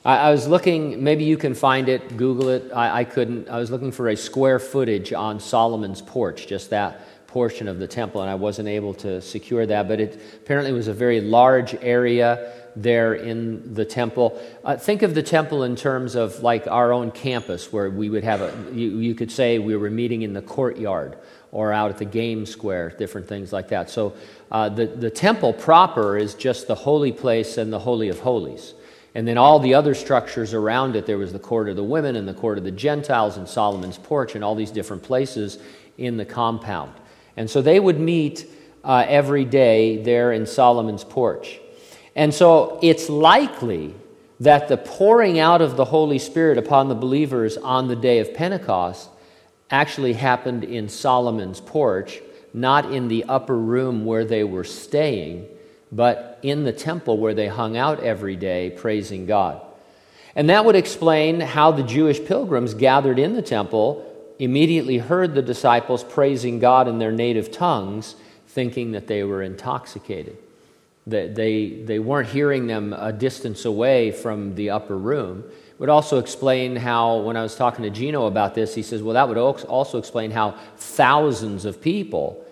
I, 0.04 0.32
was 0.32 0.48
looking, 0.48 1.04
maybe 1.04 1.22
you 1.22 1.36
can 1.36 1.54
find 1.54 1.88
it, 1.88 2.16
Google 2.16 2.48
it. 2.48 2.72
I, 2.74 3.00
I 3.00 3.04
couldn't. 3.04 3.48
I 3.48 3.58
was 3.58 3.70
looking 3.70 3.92
for 3.92 4.08
a 4.08 4.16
square 4.16 4.58
footage 4.58 5.12
on 5.12 5.38
Solomon's 5.38 6.02
porch, 6.02 6.48
just 6.48 6.70
that 6.70 7.06
portion 7.32 7.66
of 7.66 7.78
the 7.78 7.88
temple, 7.88 8.20
and 8.20 8.30
I 8.30 8.34
wasn't 8.34 8.68
able 8.68 8.94
to 8.94 9.20
secure 9.22 9.64
that. 9.66 9.88
But 9.88 10.00
it 10.00 10.20
apparently 10.36 10.72
was 10.72 10.88
a 10.88 10.94
very 10.94 11.20
large 11.20 11.74
area 11.82 12.52
there 12.76 13.14
in 13.14 13.74
the 13.74 13.84
temple. 13.84 14.40
Uh, 14.64 14.76
think 14.76 15.02
of 15.02 15.14
the 15.14 15.22
temple 15.22 15.62
in 15.62 15.74
terms 15.74 16.14
of 16.14 16.42
like 16.42 16.66
our 16.66 16.92
own 16.92 17.10
campus, 17.10 17.72
where 17.72 17.90
we 17.90 18.10
would 18.10 18.24
have 18.24 18.40
a, 18.40 18.52
you, 18.72 18.98
you 18.98 19.14
could 19.14 19.30
say 19.30 19.58
we 19.58 19.76
were 19.76 19.90
meeting 19.90 20.22
in 20.22 20.32
the 20.34 20.42
courtyard 20.42 21.16
or 21.52 21.72
out 21.72 21.90
at 21.90 21.98
the 21.98 22.04
game 22.04 22.46
square, 22.46 22.90
different 22.98 23.28
things 23.28 23.52
like 23.52 23.68
that. 23.68 23.90
So 23.90 24.14
uh, 24.50 24.68
the, 24.68 24.86
the 24.86 25.10
temple 25.10 25.52
proper 25.52 26.16
is 26.16 26.34
just 26.34 26.66
the 26.66 26.74
holy 26.74 27.12
place 27.12 27.58
and 27.58 27.72
the 27.72 27.78
Holy 27.78 28.08
of 28.08 28.20
Holies. 28.20 28.74
And 29.14 29.28
then 29.28 29.36
all 29.36 29.58
the 29.58 29.74
other 29.74 29.94
structures 29.94 30.54
around 30.54 30.96
it, 30.96 31.04
there 31.04 31.18
was 31.18 31.32
the 31.32 31.38
court 31.38 31.68
of 31.68 31.76
the 31.76 31.84
women 31.84 32.16
and 32.16 32.26
the 32.26 32.34
court 32.34 32.56
of 32.56 32.64
the 32.64 32.70
Gentiles 32.70 33.36
and 33.36 33.46
Solomon's 33.46 33.98
porch 33.98 34.34
and 34.34 34.42
all 34.42 34.54
these 34.54 34.70
different 34.70 35.02
places 35.02 35.58
in 35.98 36.16
the 36.16 36.24
compound. 36.24 36.92
And 37.36 37.48
so 37.48 37.62
they 37.62 37.80
would 37.80 37.98
meet 37.98 38.46
uh, 38.84 39.04
every 39.08 39.44
day 39.44 40.02
there 40.02 40.32
in 40.32 40.46
Solomon's 40.46 41.04
porch. 41.04 41.58
And 42.14 42.34
so 42.34 42.78
it's 42.82 43.08
likely 43.08 43.94
that 44.40 44.68
the 44.68 44.76
pouring 44.76 45.38
out 45.38 45.62
of 45.62 45.76
the 45.76 45.84
Holy 45.84 46.18
Spirit 46.18 46.58
upon 46.58 46.88
the 46.88 46.94
believers 46.94 47.56
on 47.56 47.88
the 47.88 47.96
day 47.96 48.18
of 48.18 48.34
Pentecost 48.34 49.08
actually 49.70 50.12
happened 50.12 50.64
in 50.64 50.88
Solomon's 50.88 51.60
porch, 51.60 52.20
not 52.52 52.92
in 52.92 53.08
the 53.08 53.24
upper 53.24 53.56
room 53.56 54.04
where 54.04 54.24
they 54.24 54.44
were 54.44 54.64
staying, 54.64 55.46
but 55.90 56.38
in 56.42 56.64
the 56.64 56.72
temple 56.72 57.18
where 57.18 57.34
they 57.34 57.46
hung 57.46 57.76
out 57.76 58.00
every 58.00 58.36
day 58.36 58.70
praising 58.70 59.26
God. 59.26 59.62
And 60.34 60.50
that 60.50 60.64
would 60.64 60.76
explain 60.76 61.40
how 61.40 61.70
the 61.72 61.82
Jewish 61.82 62.22
pilgrims 62.24 62.74
gathered 62.74 63.18
in 63.18 63.34
the 63.34 63.42
temple 63.42 64.11
immediately 64.38 64.98
heard 64.98 65.34
the 65.34 65.42
disciples 65.42 66.04
praising 66.04 66.58
God 66.58 66.88
in 66.88 66.98
their 66.98 67.12
native 67.12 67.50
tongues, 67.50 68.16
thinking 68.48 68.92
that 68.92 69.06
they 69.06 69.22
were 69.24 69.42
intoxicated. 69.42 70.36
That 71.06 71.34
they, 71.34 71.82
they 71.84 71.98
weren't 71.98 72.28
hearing 72.28 72.66
them 72.66 72.92
a 72.92 73.12
distance 73.12 73.64
away 73.64 74.12
from 74.12 74.54
the 74.54 74.70
upper 74.70 74.96
room. 74.96 75.44
It 75.48 75.80
would 75.80 75.88
also 75.88 76.18
explain 76.18 76.76
how, 76.76 77.18
when 77.18 77.36
I 77.36 77.42
was 77.42 77.56
talking 77.56 77.82
to 77.82 77.90
Gino 77.90 78.26
about 78.26 78.54
this, 78.54 78.74
he 78.74 78.82
says, 78.82 79.02
well, 79.02 79.14
that 79.14 79.28
would 79.28 79.38
also 79.38 79.98
explain 79.98 80.30
how 80.30 80.56
thousands 80.76 81.64
of 81.64 81.80
people 81.80 82.44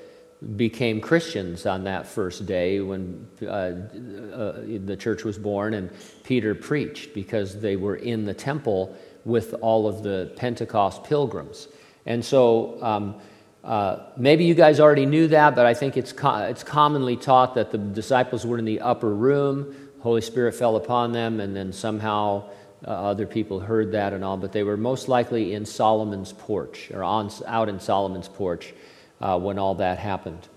became 0.56 1.00
Christians 1.00 1.66
on 1.66 1.84
that 1.84 2.06
first 2.06 2.46
day 2.46 2.80
when 2.80 3.28
uh, 3.42 3.46
uh, 3.46 4.52
the 4.86 4.96
church 4.98 5.22
was 5.22 5.38
born 5.38 5.74
and 5.74 5.90
Peter 6.24 6.54
preached 6.54 7.12
because 7.12 7.60
they 7.60 7.76
were 7.76 7.96
in 7.96 8.24
the 8.24 8.32
temple 8.32 8.96
with 9.24 9.54
all 9.60 9.86
of 9.86 10.02
the 10.02 10.32
Pentecost 10.36 11.04
pilgrims. 11.04 11.68
And 12.06 12.24
so 12.24 12.82
um, 12.82 13.14
uh, 13.62 14.04
maybe 14.16 14.44
you 14.44 14.54
guys 14.54 14.80
already 14.80 15.06
knew 15.06 15.28
that, 15.28 15.54
but 15.54 15.66
I 15.66 15.74
think 15.74 15.96
it's, 15.96 16.12
co- 16.12 16.44
it's 16.44 16.64
commonly 16.64 17.16
taught 17.16 17.54
that 17.54 17.70
the 17.70 17.78
disciples 17.78 18.46
were 18.46 18.58
in 18.58 18.64
the 18.64 18.80
upper 18.80 19.12
room, 19.14 19.74
Holy 20.00 20.22
Spirit 20.22 20.54
fell 20.54 20.76
upon 20.76 21.12
them, 21.12 21.40
and 21.40 21.54
then 21.54 21.72
somehow 21.72 22.48
uh, 22.86 22.90
other 22.90 23.26
people 23.26 23.60
heard 23.60 23.92
that 23.92 24.14
and 24.14 24.24
all, 24.24 24.38
but 24.38 24.52
they 24.52 24.62
were 24.62 24.76
most 24.76 25.08
likely 25.08 25.52
in 25.52 25.66
Solomon's 25.66 26.32
porch 26.32 26.90
or 26.90 27.04
on, 27.04 27.30
out 27.46 27.68
in 27.68 27.78
Solomon's 27.78 28.28
porch 28.28 28.72
uh, 29.20 29.38
when 29.38 29.58
all 29.58 29.74
that 29.74 29.98
happened. 29.98 30.48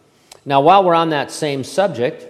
Now, 0.46 0.62
while 0.62 0.84
we're 0.84 0.96
on 0.96 1.10
that 1.10 1.32
same 1.32 1.63
subject, 1.65 2.25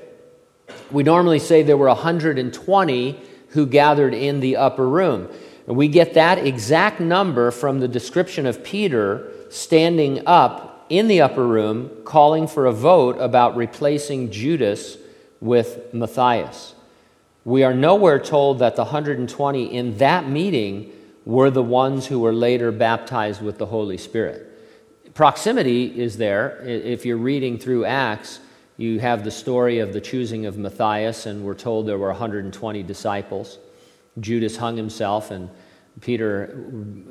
we 0.92 1.04
normally 1.04 1.40
say 1.40 1.62
there 1.62 1.78
were 1.78 1.88
120 1.88 3.20
who 3.50 3.68
gathered 3.68 4.16
in 4.16 4.40
the 4.40 4.58
upper 4.58 4.88
room. 4.88 5.30
And 5.68 5.76
we 5.76 5.88
get 5.88 6.14
that 6.16 6.40
exact 6.40 7.00
number 7.00 7.52
from 7.52 7.80
the 7.80 7.88
description 7.88 8.46
of 8.46 8.64
Peter 8.64 9.32
standing 9.50 10.26
up 10.28 10.86
in 10.90 11.08
the 11.08 11.22
upper 11.22 11.46
room 11.46 11.90
calling 12.04 12.48
for 12.48 12.66
a 12.66 12.74
vote 12.74 13.18
about 13.20 13.56
replacing 13.56 14.32
Judas 14.32 14.98
with 15.40 15.94
Matthias. 15.94 16.76
We 17.46 17.64
are 17.64 17.74
nowhere 17.74 18.20
told 18.20 18.60
that 18.60 18.76
the 18.76 18.84
120 18.84 19.74
in 19.74 19.98
that 19.98 20.30
meeting 20.30 20.92
were 21.26 21.50
the 21.50 21.64
ones 21.64 22.08
who 22.08 22.20
were 22.20 22.34
later 22.34 22.72
baptized 22.72 23.42
with 23.42 23.58
the 23.58 23.66
Holy 23.66 23.98
Spirit. 23.98 24.50
Proximity 25.14 26.00
is 26.00 26.18
there. 26.18 26.62
If 26.66 27.06
you're 27.06 27.18
reading 27.18 27.58
through 27.58 27.86
Acts, 27.86 28.40
you 28.78 29.00
have 29.00 29.24
the 29.24 29.32
story 29.32 29.80
of 29.80 29.94
the 29.94 30.02
choosing 30.02 30.46
of 30.46 30.58
Matthias, 30.58 31.26
and 31.26 31.44
we're 31.44 31.54
told 31.54 31.88
there 31.88 31.98
were 31.98 32.08
120 32.08 32.84
disciples. 32.84 33.60
Judas 34.20 34.58
hung 34.58 34.78
himself, 34.78 35.32
and 35.32 35.50
Peter, 36.02 36.46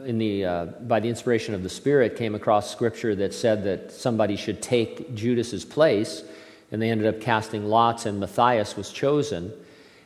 in 0.04 0.18
the, 0.18 0.44
uh, 0.44 0.66
by 0.66 1.00
the 1.00 1.09
inspiration 1.09 1.54
of 1.54 1.62
the 1.62 1.68
Spirit, 1.68 2.16
came 2.16 2.35
across 2.35 2.71
scripture 2.71 3.14
that 3.14 3.32
said 3.32 3.64
that 3.64 3.92
somebody 3.92 4.37
should 4.37 4.61
take 4.61 5.14
Judas's 5.14 5.64
place, 5.64 6.25
and 6.71 6.80
they 6.80 6.90
ended 6.90 7.06
up 7.06 7.21
casting 7.21 7.66
lots, 7.66 8.06
and 8.06 8.18
Matthias 8.18 8.76
was 8.76 8.90
chosen. 8.90 9.52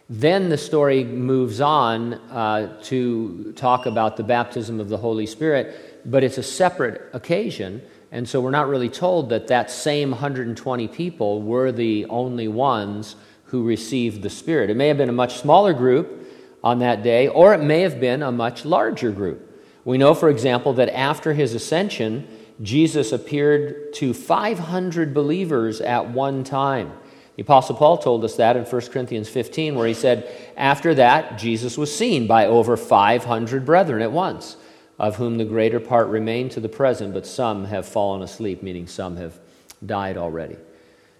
Then 0.09 0.51
the 0.51 0.59
story 0.59 1.05
moves 1.05 1.61
on 1.61 2.15
uh, 2.15 2.81
to 2.85 3.53
talk 3.57 3.87
about 3.87 4.17
the 4.17 4.23
baptism 4.23 4.79
of 4.79 4.89
the 4.89 4.99
Holy 4.99 5.27
Spirit, 5.27 6.03
but 6.05 6.23
it's 6.23 6.39
a 6.39 6.43
separate 6.43 7.03
occasion, 7.13 7.83
and 8.13 8.29
so 8.29 8.41
we're 8.41 8.51
not 8.51 8.69
really 8.69 8.89
told 8.89 9.31
that 9.31 9.49
that 9.49 9.71
same 9.71 10.11
120 10.11 10.89
people 10.89 11.43
were 11.43 11.73
the 11.73 12.07
only 12.07 12.47
ones 12.47 13.17
who 13.47 13.65
received 13.65 14.23
the 14.23 14.31
Spirit. 14.31 14.71
It 14.71 14.77
may 14.77 14.89
have 14.89 14.97
been 14.97 15.09
a 15.09 15.13
much 15.13 15.39
smaller 15.39 15.73
group 15.73 16.26
on 16.67 16.81
that 16.81 17.05
day, 17.05 17.29
or 17.29 17.55
it 17.55 17.63
may 17.63 17.83
have 17.83 18.01
been 18.01 18.25
a 18.25 18.33
much 18.33 18.65
larger 18.65 19.13
group. 19.13 19.41
We 19.85 19.99
know, 19.99 20.15
for 20.15 20.29
example, 20.29 20.73
that 20.73 20.89
after 20.89 21.33
his 21.33 21.55
ascension, 21.55 22.27
Jesus 22.61 23.13
appeared 23.13 23.95
to 23.95 24.13
500 24.13 25.15
believers 25.15 25.81
at 25.81 26.11
one 26.11 26.43
time. 26.43 26.93
The 27.37 27.43
Apostle 27.43 27.77
Paul 27.77 27.99
told 27.99 28.25
us 28.25 28.35
that 28.35 28.57
in 28.57 28.65
1 28.65 28.83
Corinthians 28.89 29.29
15, 29.29 29.77
where 29.77 29.87
he 29.87 29.95
said, 29.95 30.29
After 30.57 30.93
that, 30.97 31.39
Jesus 31.39 31.79
was 31.79 31.95
seen 31.95 32.27
by 32.27 32.47
over 32.47 32.77
500 32.77 33.65
brethren 33.65 34.03
at 34.03 34.11
once, 34.11 34.57
of 34.99 35.15
whom 35.15 35.39
the 35.39 35.45
greater 35.45 35.79
part 35.79 36.09
remain 36.09 36.49
to 36.49 36.59
the 36.59 36.69
present, 36.69 37.15
but 37.15 37.29
some 37.29 37.67
have 37.67 37.87
fallen 37.87 38.23
asleep, 38.23 38.61
meaning 38.61 38.89
some 38.89 39.19
have 39.19 39.39
died 39.85 40.17
already. 40.17 40.57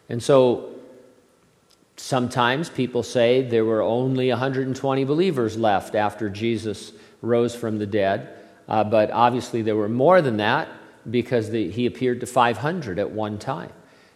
And 0.09 0.21
so 0.21 0.76
Sometimes 1.97 2.69
people 2.69 3.03
say 3.03 3.43
there 3.43 3.65
were 3.65 3.83
only 3.83 4.29
120 4.29 5.05
believers 5.05 5.57
left 5.57 5.95
after 5.95 6.29
Jesus 6.29 6.93
rose 7.23 7.55
from 7.55 7.79
the 7.79 7.87
dead, 7.87 8.29
uh, 8.69 8.85
but 8.85 9.11
obviously 9.11 9.63
there 9.63 9.77
were 9.77 9.89
more 9.89 10.21
than 10.21 10.37
that 10.37 10.69
because 11.11 11.51
the, 11.51 11.71
he 11.71 11.87
appeared 11.87 12.21
to 12.21 12.27
500 12.27 12.99
at 12.99 13.11
one 13.11 13.39
time. 13.39 13.71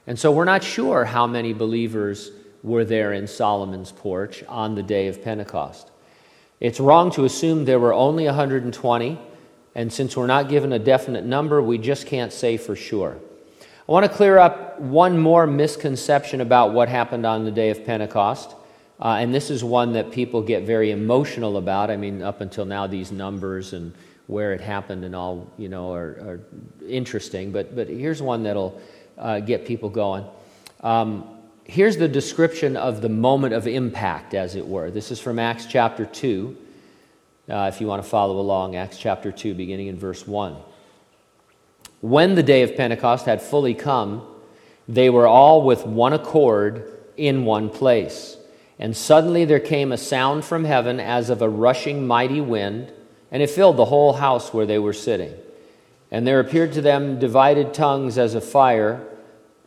And 0.07 0.19
so 0.19 0.31
we're 0.33 0.45
not 0.45 0.63
sure 0.63 1.05
how 1.05 1.27
many 1.27 1.53
believers 1.53 2.31
were 2.63 2.85
there 2.85 3.13
in 3.13 3.27
Solomon's 3.27 3.93
porch 3.93 4.43
on 4.49 4.75
the 4.75 4.83
day 4.83 5.09
of 5.09 5.23
Pentecost. 5.23 5.91
It's 6.59 6.81
wrong 6.81 7.11
to 7.13 7.25
assume 7.25 7.65
there 7.65 7.81
were 7.81 7.95
only 7.95 8.27
120, 8.27 9.19
and 9.75 9.93
since 9.93 10.17
we're 10.17 10.27
not 10.27 10.51
given 10.51 10.73
a 10.73 10.79
definite 10.79 11.25
number, 11.25 11.63
we 11.63 11.79
just 11.79 12.07
can't 12.07 12.33
say 12.33 12.59
for 12.59 12.77
sure. 12.77 13.19
I 13.91 13.93
want 13.93 14.07
to 14.07 14.17
clear 14.17 14.39
up 14.39 14.79
one 14.79 15.19
more 15.19 15.49
misconception 15.49 16.41
about 16.41 16.73
what 16.73 16.89
happened 16.89 17.27
on 17.27 17.45
the 17.45 17.51
day 17.51 17.71
of 17.71 17.85
Pentecost. 17.85 18.55
Uh, 19.01 19.17
and 19.19 19.35
this 19.35 19.51
is 19.51 19.65
one 19.65 19.95
that 19.95 20.13
people 20.13 20.43
get 20.43 20.63
very 20.63 20.93
emotional 20.93 21.57
about. 21.57 21.91
I 21.91 21.97
mean, 21.97 22.23
up 22.23 22.41
until 22.41 22.65
now, 22.65 22.87
these 22.87 23.11
numbers 23.11 23.73
and 23.73 23.93
where 24.29 24.53
it 24.53 24.61
happened 24.61 25.05
and 25.05 25.17
all, 25.17 25.53
you 25.59 25.69
know, 25.69 25.93
are, 25.93 26.11
are 26.21 26.41
interesting. 26.87 27.51
But, 27.51 27.75
but 27.75 27.89
here's 27.89 28.23
one 28.23 28.45
that'll 28.45 28.81
uh, 29.19 29.41
get 29.41 29.67
people 29.67 29.89
going. 29.91 30.25
Um, 30.85 31.29
here's 31.65 31.97
the 31.97 32.07
description 32.07 32.77
of 32.77 33.03
the 33.03 33.09
moment 33.09 33.55
of 33.55 33.67
impact, 33.67 34.35
as 34.35 34.55
it 34.55 34.69
were. 34.69 34.93
This 34.93 35.11
is 35.11 35.19
from 35.19 35.41
Acts 35.41 35.67
chapter 35.67 36.07
2. 36.07 36.57
Uh, 37.49 37.69
if 37.75 37.81
you 37.81 37.89
want 37.89 38.01
to 38.01 38.09
follow 38.09 38.39
along, 38.39 38.77
Acts 38.77 38.99
chapter 38.99 39.33
2, 39.33 39.53
beginning 39.55 39.89
in 39.89 39.99
verse 39.99 40.29
1. 40.29 40.57
When 42.01 42.35
the 42.35 42.43
day 42.43 42.63
of 42.63 42.77
Pentecost 42.77 43.27
had 43.27 43.43
fully 43.43 43.75
come, 43.75 44.27
they 44.89 45.11
were 45.11 45.27
all 45.27 45.63
with 45.63 45.87
one 45.87 46.13
accord 46.13 46.99
in 47.17 47.45
one 47.45 47.69
place. 47.69 48.37
And 48.79 48.97
suddenly 48.97 49.45
there 49.45 49.61
came 49.61 49.93
a 49.93 49.99
sound 49.99 50.45
from 50.45 50.65
heaven 50.65 50.99
as 50.99 51.29
of 51.29 51.43
a 51.43 51.49
rushing 51.49 52.07
mighty 52.07 52.41
wind, 52.41 52.93
and 53.31 53.43
it 53.43 53.51
filled 53.51 53.77
the 53.77 53.85
whole 53.85 54.15
house 54.15 54.55
where 54.55 54.65
they 54.65 54.79
were 54.79 54.95
sitting. 54.95 55.35
And 56.11 56.27
there 56.27 56.41
appeared 56.41 56.73
to 56.73 56.81
them 56.81 57.19
divided 57.19 57.75
tongues 57.75 58.17
as 58.17 58.35
of 58.35 58.45
fire, 58.45 59.07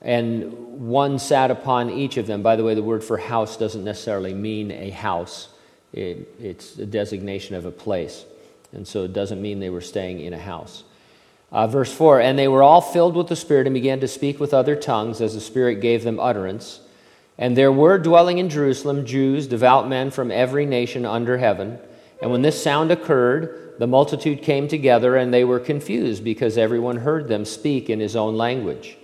and 0.02 0.52
one 0.90 1.20
sat 1.20 1.52
upon 1.52 1.92
each 1.92 2.18
of 2.18 2.26
them. 2.26 2.42
By 2.42 2.56
the 2.56 2.64
way, 2.64 2.74
the 2.74 2.84
word 2.84 3.04
for 3.04 3.18
house 3.18 3.56
doesn't 3.56 3.84
necessarily 3.84 4.34
mean 4.34 4.72
a 4.72 4.90
house, 4.90 5.50
it, 5.94 6.36
it's 6.42 6.78
a 6.80 6.86
designation 6.88 7.56
of 7.56 7.66
a 7.66 7.72
place. 7.72 8.26
And 8.72 8.88
so 8.88 9.04
it 9.04 9.14
doesn't 9.14 9.40
mean 9.40 9.60
they 9.60 9.70
were 9.70 9.82
staying 9.82 10.20
in 10.20 10.34
a 10.34 10.40
house. 10.40 10.84
Uh, 11.54 11.68
verse 11.68 11.94
4 11.94 12.20
And 12.20 12.38
they 12.38 12.48
were 12.48 12.64
all 12.64 12.82
filled 12.82 13.16
with 13.16 13.28
the 13.28 13.36
Spirit 13.36 13.68
and 13.68 13.74
began 13.74 14.00
to 14.00 14.08
speak 14.08 14.40
with 14.40 14.54
other 14.54 14.76
tongues 14.76 15.22
as 15.22 15.36
the 15.36 15.40
Spirit 15.40 15.76
gave 15.76 16.04
them 16.04 16.20
utterance. 16.20 16.82
And 17.38 17.56
there 17.56 17.72
were 17.72 17.98
dwelling 17.98 18.40
in 18.40 18.50
Jerusalem 18.50 19.06
Jews, 19.06 19.48
devout 19.48 19.88
men 19.88 20.12
from 20.12 20.32
every 20.32 20.66
nation 20.66 21.06
under 21.06 21.38
heaven. 21.38 21.80
And 22.22 22.32
when 22.32 22.42
this 22.42 22.62
sound 22.62 22.92
occurred, 22.92 23.76
the 23.80 23.88
multitude 23.88 24.42
came 24.42 24.68
together, 24.68 25.16
and 25.16 25.34
they 25.34 25.44
were 25.44 25.60
confused 25.60 26.24
because 26.24 26.58
everyone 26.58 26.98
heard 26.98 27.28
them 27.28 27.46
speak 27.46 27.90
in 27.90 28.00
his 28.00 28.16
own 28.16 28.36
language. 28.36 28.98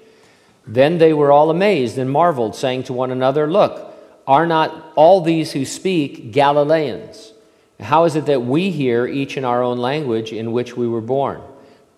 Then 0.68 1.00
they 1.00 1.14
were 1.14 1.32
all 1.32 1.50
amazed 1.50 1.98
and 1.98 2.10
marveled, 2.10 2.56
saying 2.56 2.84
to 2.84 2.94
one 2.94 3.12
another, 3.12 3.48
Look, 3.48 3.94
are 4.28 4.46
not 4.46 4.94
all 4.96 5.22
these 5.22 5.52
who 5.52 5.66
speak 5.66 6.32
Galileans? 6.32 7.34
How 7.80 8.04
is 8.06 8.16
it 8.16 8.28
that 8.28 8.44
we 8.44 8.70
hear 8.70 9.08
each 9.08 9.38
in 9.38 9.46
our 9.46 9.64
own 9.64 9.80
language 9.80 10.32
in 10.32 10.52
which 10.52 10.78
we 10.78 10.88
were 10.88 11.02
born? 11.02 11.42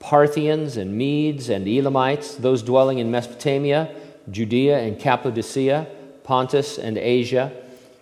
Parthians 0.02 0.76
and 0.78 0.98
Medes 0.98 1.50
and 1.50 1.68
Elamites, 1.68 2.36
those 2.36 2.64
dwelling 2.64 3.00
in 3.00 3.12
Mesopotamia, 3.12 3.96
Judea 4.30 4.80
and 4.80 5.00
Cappadocia, 5.00 5.88
Pontus 6.24 6.78
and 6.78 6.98
Asia, 6.98 7.54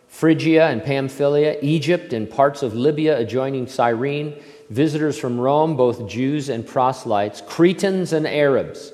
Phrygia 0.08 0.68
and 0.68 0.84
Pamphylia, 0.84 1.58
Egypt 1.62 2.13
and 2.13 2.29
parts 2.29 2.63
of 2.63 2.74
Libya 2.74 3.20
adjoining 3.20 3.68
Cyrene, 3.68 4.41
visitors 4.70 5.20
from 5.20 5.39
Rome, 5.39 5.75
both 5.75 6.08
Jews 6.08 6.50
and 6.50 6.65
proselytes, 6.65 7.41
Cretans 7.41 8.13
and 8.13 8.25
Arabs. 8.25 8.91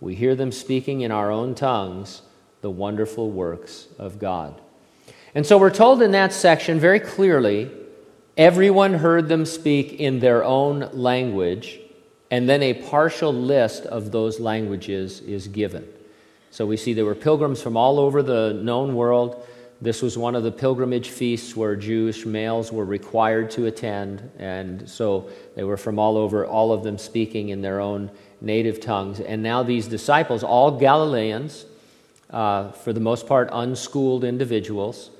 We 0.00 0.14
hear 0.14 0.34
them 0.34 0.52
speaking 0.52 1.00
in 1.00 1.10
our 1.10 1.30
own 1.30 1.54
tongues 1.54 2.22
the 2.60 2.70
wonderful 2.70 3.30
works 3.30 3.88
of 3.98 4.18
God. 4.18 4.60
And 5.34 5.44
so 5.44 5.58
we're 5.58 5.70
told 5.70 6.02
in 6.02 6.12
that 6.12 6.32
section 6.32 6.78
very 6.78 7.00
clearly 7.00 7.70
everyone 8.36 8.94
heard 8.94 9.28
them 9.28 9.44
speak 9.44 9.94
in 9.94 10.20
their 10.20 10.44
own 10.44 10.90
language 10.92 11.80
and 12.30 12.48
then 12.48 12.62
a 12.62 12.74
partial 12.74 13.32
list 13.32 13.86
of 13.86 14.10
those 14.10 14.40
languages 14.40 15.20
is 15.20 15.48
given. 15.48 15.86
So 16.50 16.66
we 16.66 16.76
see 16.76 16.92
there 16.92 17.04
were 17.04 17.14
pilgrims 17.14 17.60
from 17.60 17.76
all 17.76 17.98
over 17.98 18.22
the 18.22 18.52
known 18.62 18.94
world. 18.94 19.46
This 19.80 20.02
was 20.02 20.16
one 20.16 20.34
of 20.34 20.44
the 20.44 20.52
pilgrimage 20.52 21.08
feasts 21.08 21.56
where 21.56 21.76
Jewish 21.76 22.24
males 22.24 22.72
were 22.72 22.84
required 22.84 23.50
to 23.52 23.66
attend, 23.66 24.30
and 24.38 24.88
so 24.88 25.28
they 25.56 25.64
were 25.64 25.76
from 25.76 25.98
all 25.98 26.16
over, 26.16 26.46
all 26.46 26.72
of 26.72 26.82
them 26.84 26.96
speaking 26.96 27.48
in 27.48 27.60
their 27.60 27.80
own 27.80 28.10
native 28.40 28.80
tongues. 28.80 29.20
And 29.20 29.42
now 29.42 29.62
these 29.62 29.86
disciples, 29.86 30.42
all 30.42 30.78
Galileans, 30.78 31.66
uh, 32.30 32.70
for 32.70 32.92
the 32.92 33.00
most 33.00 33.26
part 33.26 33.48
unschooled 33.52 34.24
individuals, 34.24 35.10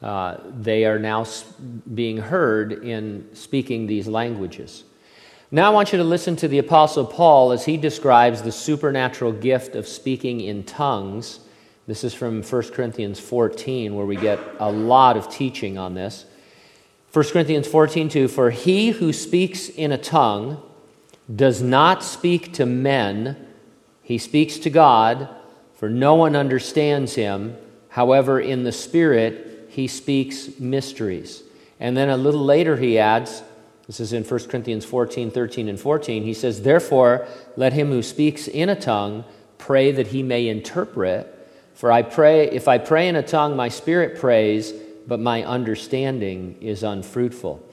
uh, 0.00 0.36
they 0.56 0.84
are 0.84 0.98
now 0.98 1.26
being 1.92 2.18
heard 2.18 2.84
in 2.84 3.28
speaking 3.34 3.86
these 3.86 4.06
languages. 4.06 4.84
Now 5.50 5.70
I 5.70 5.74
want 5.74 5.92
you 5.92 5.98
to 5.98 6.04
listen 6.04 6.36
to 6.36 6.48
the 6.48 6.58
Apostle 6.58 7.06
Paul 7.06 7.52
as 7.52 7.64
he 7.64 7.78
describes 7.78 8.42
the 8.42 8.52
supernatural 8.52 9.32
gift 9.32 9.76
of 9.76 9.88
speaking 9.88 10.42
in 10.42 10.62
tongues. 10.62 11.40
This 11.86 12.04
is 12.04 12.12
from 12.12 12.42
1 12.42 12.62
Corinthians 12.72 13.18
14, 13.18 13.94
where 13.94 14.04
we 14.04 14.16
get 14.16 14.38
a 14.58 14.70
lot 14.70 15.16
of 15.16 15.30
teaching 15.30 15.78
on 15.78 15.94
this. 15.94 16.26
1 17.14 17.24
Corinthians 17.30 17.66
14, 17.66 18.10
2 18.10 18.28
For 18.28 18.50
he 18.50 18.90
who 18.90 19.10
speaks 19.10 19.70
in 19.70 19.90
a 19.90 19.96
tongue 19.96 20.62
does 21.34 21.62
not 21.62 22.04
speak 22.04 22.52
to 22.54 22.66
men, 22.66 23.48
he 24.02 24.18
speaks 24.18 24.58
to 24.58 24.68
God, 24.68 25.30
for 25.76 25.88
no 25.88 26.14
one 26.14 26.36
understands 26.36 27.14
him. 27.14 27.56
However, 27.88 28.38
in 28.38 28.64
the 28.64 28.72
Spirit, 28.72 29.68
he 29.70 29.88
speaks 29.88 30.60
mysteries. 30.60 31.42
And 31.80 31.96
then 31.96 32.10
a 32.10 32.18
little 32.18 32.44
later 32.44 32.76
he 32.76 32.98
adds, 32.98 33.42
this 33.88 34.00
is 34.00 34.12
in 34.12 34.22
1 34.22 34.40
Corinthians 34.48 34.84
14, 34.84 35.30
13, 35.30 35.68
and 35.68 35.80
14. 35.80 36.22
He 36.22 36.34
says, 36.34 36.60
Therefore, 36.60 37.26
let 37.56 37.72
him 37.72 37.88
who 37.88 38.02
speaks 38.02 38.46
in 38.46 38.68
a 38.68 38.78
tongue 38.78 39.24
pray 39.56 39.90
that 39.92 40.08
he 40.08 40.22
may 40.22 40.46
interpret. 40.46 41.34
For 41.74 41.90
I 41.90 42.02
pray, 42.02 42.50
if 42.50 42.68
I 42.68 42.76
pray 42.76 43.08
in 43.08 43.16
a 43.16 43.22
tongue, 43.22 43.56
my 43.56 43.70
spirit 43.70 44.20
prays, 44.20 44.74
but 45.06 45.20
my 45.20 45.42
understanding 45.42 46.58
is 46.60 46.82
unfruitful. 46.82 47.66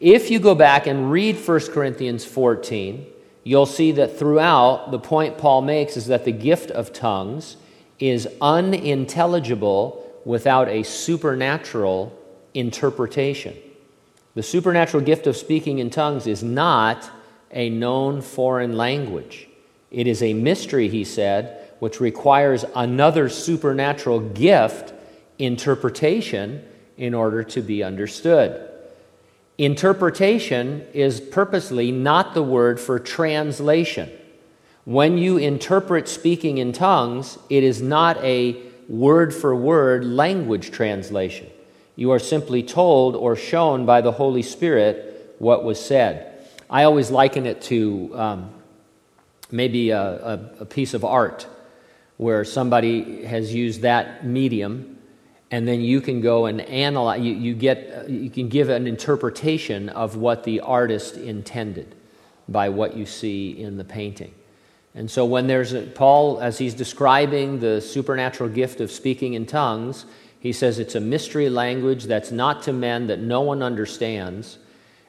If 0.00 0.28
you 0.28 0.40
go 0.40 0.56
back 0.56 0.88
and 0.88 1.12
read 1.12 1.36
1 1.36 1.60
Corinthians 1.72 2.24
14, 2.24 3.06
you'll 3.44 3.64
see 3.64 3.92
that 3.92 4.18
throughout, 4.18 4.90
the 4.90 4.98
point 4.98 5.38
Paul 5.38 5.62
makes 5.62 5.96
is 5.96 6.06
that 6.06 6.24
the 6.24 6.32
gift 6.32 6.72
of 6.72 6.92
tongues 6.92 7.56
is 8.00 8.26
unintelligible 8.40 10.20
without 10.24 10.68
a 10.68 10.82
supernatural 10.82 12.16
interpretation. 12.54 13.56
The 14.34 14.42
supernatural 14.42 15.02
gift 15.02 15.26
of 15.26 15.36
speaking 15.36 15.80
in 15.80 15.90
tongues 15.90 16.26
is 16.26 16.42
not 16.42 17.10
a 17.50 17.68
known 17.68 18.22
foreign 18.22 18.76
language. 18.76 19.48
It 19.90 20.06
is 20.06 20.22
a 20.22 20.34
mystery, 20.34 20.88
he 20.88 21.04
said, 21.04 21.68
which 21.80 22.00
requires 22.00 22.64
another 22.76 23.28
supernatural 23.28 24.20
gift, 24.20 24.92
interpretation, 25.38 26.64
in 26.96 27.14
order 27.14 27.42
to 27.42 27.62
be 27.62 27.82
understood. 27.82 28.68
Interpretation 29.58 30.86
is 30.92 31.20
purposely 31.20 31.90
not 31.90 32.34
the 32.34 32.42
word 32.42 32.78
for 32.78 32.98
translation. 32.98 34.10
When 34.84 35.18
you 35.18 35.38
interpret 35.38 36.08
speaking 36.08 36.58
in 36.58 36.72
tongues, 36.72 37.38
it 37.48 37.64
is 37.64 37.82
not 37.82 38.16
a 38.24 38.62
word 38.88 39.34
for 39.34 39.54
word 39.54 40.04
language 40.04 40.70
translation. 40.70 41.48
You 41.96 42.12
are 42.12 42.18
simply 42.18 42.62
told 42.62 43.16
or 43.16 43.36
shown 43.36 43.86
by 43.86 44.00
the 44.00 44.12
Holy 44.12 44.42
Spirit 44.42 45.34
what 45.38 45.64
was 45.64 45.84
said. 45.84 46.26
I 46.68 46.84
always 46.84 47.10
liken 47.10 47.46
it 47.46 47.62
to 47.62 48.10
um, 48.14 48.50
maybe 49.50 49.90
a, 49.90 50.00
a, 50.00 50.50
a 50.60 50.64
piece 50.64 50.94
of 50.94 51.04
art 51.04 51.46
where 52.16 52.44
somebody 52.44 53.24
has 53.24 53.54
used 53.54 53.82
that 53.82 54.24
medium 54.26 54.98
and 55.50 55.66
then 55.66 55.80
you 55.80 56.00
can 56.00 56.20
go 56.20 56.46
and 56.46 56.60
analyze 56.60 57.20
you, 57.20 57.34
you, 57.34 57.54
get 57.54 58.08
you 58.08 58.30
can 58.30 58.48
give 58.48 58.68
an 58.68 58.86
interpretation 58.86 59.88
of 59.88 60.16
what 60.16 60.44
the 60.44 60.60
artist 60.60 61.16
intended 61.16 61.96
by 62.48 62.68
what 62.68 62.96
you 62.96 63.04
see 63.04 63.50
in 63.50 63.76
the 63.76 63.84
painting 63.84 64.32
and 64.94 65.10
so, 65.10 65.24
when 65.24 65.46
there's 65.46 65.72
a, 65.72 65.82
Paul, 65.82 66.40
as 66.40 66.58
he's 66.58 66.74
describing 66.74 67.60
the 67.60 67.80
supernatural 67.80 68.50
gift 68.50 68.80
of 68.80 68.90
speaking 68.90 69.34
in 69.34 69.46
tongues, 69.46 70.04
he 70.40 70.52
says 70.52 70.78
it's 70.78 70.94
a 70.94 71.00
mystery 71.00 71.48
language 71.48 72.04
that's 72.04 72.32
not 72.32 72.62
to 72.64 72.72
men, 72.72 73.06
that 73.06 73.20
no 73.20 73.42
one 73.42 73.62
understands, 73.62 74.58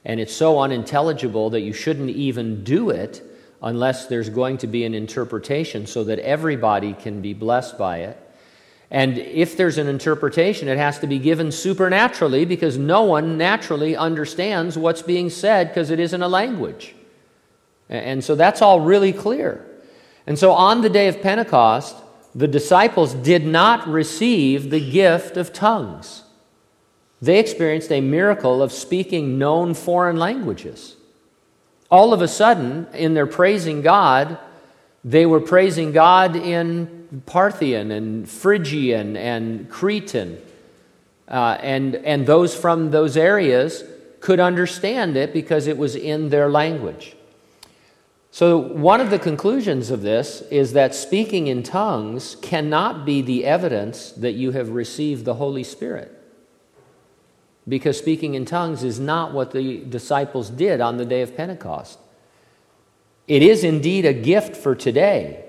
and 0.06 0.20
it's 0.20 0.34
so 0.34 0.60
unintelligible 0.60 1.50
that 1.52 1.62
you 1.62 1.74
shouldn't 1.74 2.10
even 2.10 2.63
do 2.63 2.89
it 2.89 3.24
unless 3.63 4.08
there's 4.08 4.30
going 4.30 4.58
to 4.58 4.67
be 4.67 4.84
an 4.84 4.94
interpretation 4.94 5.88
so 5.88 6.04
that 6.04 6.20
everybody 6.20 6.94
can 6.94 7.22
be 7.22 7.34
blessed 7.34 7.78
by 7.78 8.00
it. 8.00 8.17
And 8.89 9.17
if 9.17 9.56
there's 9.56 9.78
an 9.78 9.88
interpretation, 9.88 10.67
it 10.67 10.78
has 10.78 11.00
to 11.00 11.08
be 11.08 11.17
given 11.17 11.52
supernaturally 11.52 12.44
because 12.44 12.78
no 12.78 13.04
one 13.04 13.38
naturally 13.38 13.96
understands 13.96 14.78
what's 14.78 15.02
being 15.02 15.30
said 15.30 15.70
because 15.70 15.91
it 15.91 16.00
isn't 16.00 16.22
a 16.22 16.28
language. 16.28 16.94
And 17.88 18.22
so 18.22 18.36
that's 18.36 18.62
all 18.62 18.82
really 18.82 19.13
clear. 19.13 19.65
And 20.28 20.38
so 20.38 20.52
on 20.52 20.82
the 20.82 20.89
day 20.89 21.08
of 21.08 21.22
Pentecost, 21.22 21.96
the 22.34 22.48
disciples 22.48 23.13
did 23.13 23.46
not 23.46 23.88
receive 23.88 24.70
the 24.70 24.91
gift 24.91 25.38
of 25.38 25.52
tongues. 25.52 26.24
They 27.22 27.39
experienced 27.39 27.91
a 27.91 28.02
miracle 28.02 28.63
of 28.63 28.72
speaking 28.72 29.38
known 29.38 29.74
foreign 29.74 30.17
languages. 30.17 30.96
All 31.89 32.13
of 32.13 32.22
a 32.22 32.28
sudden, 32.28 32.88
in 32.94 33.13
their 33.13 33.28
praising 33.28 33.82
God, 33.82 34.38
they 35.04 35.26
were 35.26 35.41
praising 35.41 35.91
God 35.91 36.36
in 36.36 37.24
Parthian 37.26 37.91
and 37.91 38.30
Phrygian 38.30 39.17
and 39.17 39.70
Cretan. 39.70 40.38
Uh, 41.28 41.58
and, 41.62 41.96
and 41.96 42.26
those 42.26 42.56
from 42.56 42.91
those 42.91 43.17
areas 43.17 43.84
could 44.20 44.39
understand 44.39 45.17
it 45.17 45.34
because 45.34 45.67
it 45.67 45.78
was 45.78 45.96
in 45.96 46.30
their 46.30 46.50
language. 46.50 47.15
So, 48.34 48.58
one 48.58 49.02
of 49.02 49.10
the 49.10 49.20
conclusions 49.20 49.91
of 49.91 50.04
this 50.04 50.41
is 50.44 50.72
that 50.72 50.96
speaking 50.96 51.48
in 51.48 51.63
tongues 51.63 52.38
cannot 52.41 53.06
be 53.06 53.22
the 53.22 53.44
evidence 53.44 54.13
that 54.13 54.32
you 54.32 54.52
have 54.52 54.70
received 54.70 55.26
the 55.26 55.34
Holy 55.34 55.65
Spirit. 55.65 56.17
Because 57.67 57.98
speaking 57.98 58.36
in 58.36 58.46
tongues 58.46 58.84
is 58.84 59.02
not 59.02 59.34
what 59.34 59.52
the 59.52 59.80
disciples 59.80 60.50
did 60.50 60.80
on 60.80 60.96
the 60.96 61.06
day 61.06 61.22
of 61.22 61.36
Pentecost. 61.36 62.00
It 63.28 63.44
is 63.44 63.65
indeed 63.65 64.06
a 64.06 64.13
gift 64.13 64.56
for 64.56 64.76
today, 64.76 65.44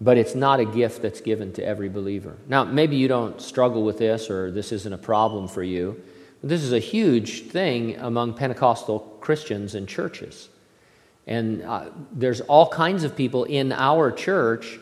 but 0.00 0.16
it's 0.16 0.36
not 0.36 0.60
a 0.60 0.64
gift 0.64 1.02
that's 1.02 1.20
given 1.20 1.52
to 1.54 1.64
every 1.64 1.88
believer. 1.88 2.36
Now, 2.46 2.62
maybe 2.62 2.94
you 2.94 3.08
don't 3.08 3.40
struggle 3.40 3.82
with 3.82 3.98
this 3.98 4.30
or 4.30 4.52
this 4.52 4.70
isn't 4.70 4.92
a 4.92 4.98
problem 4.98 5.48
for 5.48 5.64
you. 5.64 6.00
This 6.44 6.62
is 6.62 6.72
a 6.72 6.78
huge 6.78 7.48
thing 7.48 7.96
among 7.96 8.34
Pentecostal 8.34 9.00
Christians 9.20 9.74
and 9.74 9.88
churches. 9.88 10.48
And 11.26 11.62
uh, 11.62 11.86
there's 12.12 12.40
all 12.42 12.68
kinds 12.68 13.04
of 13.04 13.16
people 13.16 13.44
in 13.44 13.72
our 13.72 14.10
church 14.10 14.78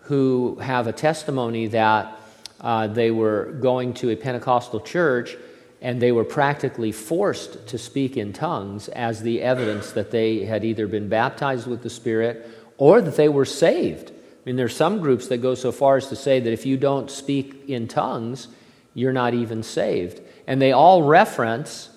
who 0.00 0.56
have 0.56 0.86
a 0.86 0.92
testimony 0.92 1.68
that 1.68 2.20
uh, 2.60 2.86
they 2.86 3.10
were 3.10 3.56
going 3.60 3.94
to 3.94 4.10
a 4.10 4.16
Pentecostal 4.16 4.80
church 4.80 5.36
and 5.80 6.00
they 6.00 6.12
were 6.12 6.24
practically 6.24 6.92
forced 6.92 7.66
to 7.68 7.76
speak 7.76 8.16
in 8.16 8.32
tongues 8.32 8.88
as 8.88 9.20
the 9.20 9.42
evidence 9.42 9.92
that 9.92 10.10
they 10.10 10.44
had 10.44 10.64
either 10.64 10.86
been 10.86 11.10
baptized 11.10 11.66
with 11.66 11.82
the 11.82 11.90
Spirit 11.90 12.48
or 12.78 13.02
that 13.02 13.16
they 13.16 13.28
were 13.28 13.44
saved. 13.44 14.10
I 14.10 14.14
mean, 14.46 14.56
there's 14.56 14.74
some 14.74 15.00
groups 15.00 15.28
that 15.28 15.38
go 15.38 15.54
so 15.54 15.72
far 15.72 15.98
as 15.98 16.08
to 16.08 16.16
say 16.16 16.40
that 16.40 16.52
if 16.52 16.64
you 16.64 16.78
don't 16.78 17.10
speak 17.10 17.64
in 17.68 17.86
tongues, 17.86 18.48
you're 18.94 19.12
not 19.12 19.34
even 19.34 19.62
saved. 19.62 20.22
And 20.46 20.60
they 20.60 20.72
all 20.72 21.02
reference 21.02 21.90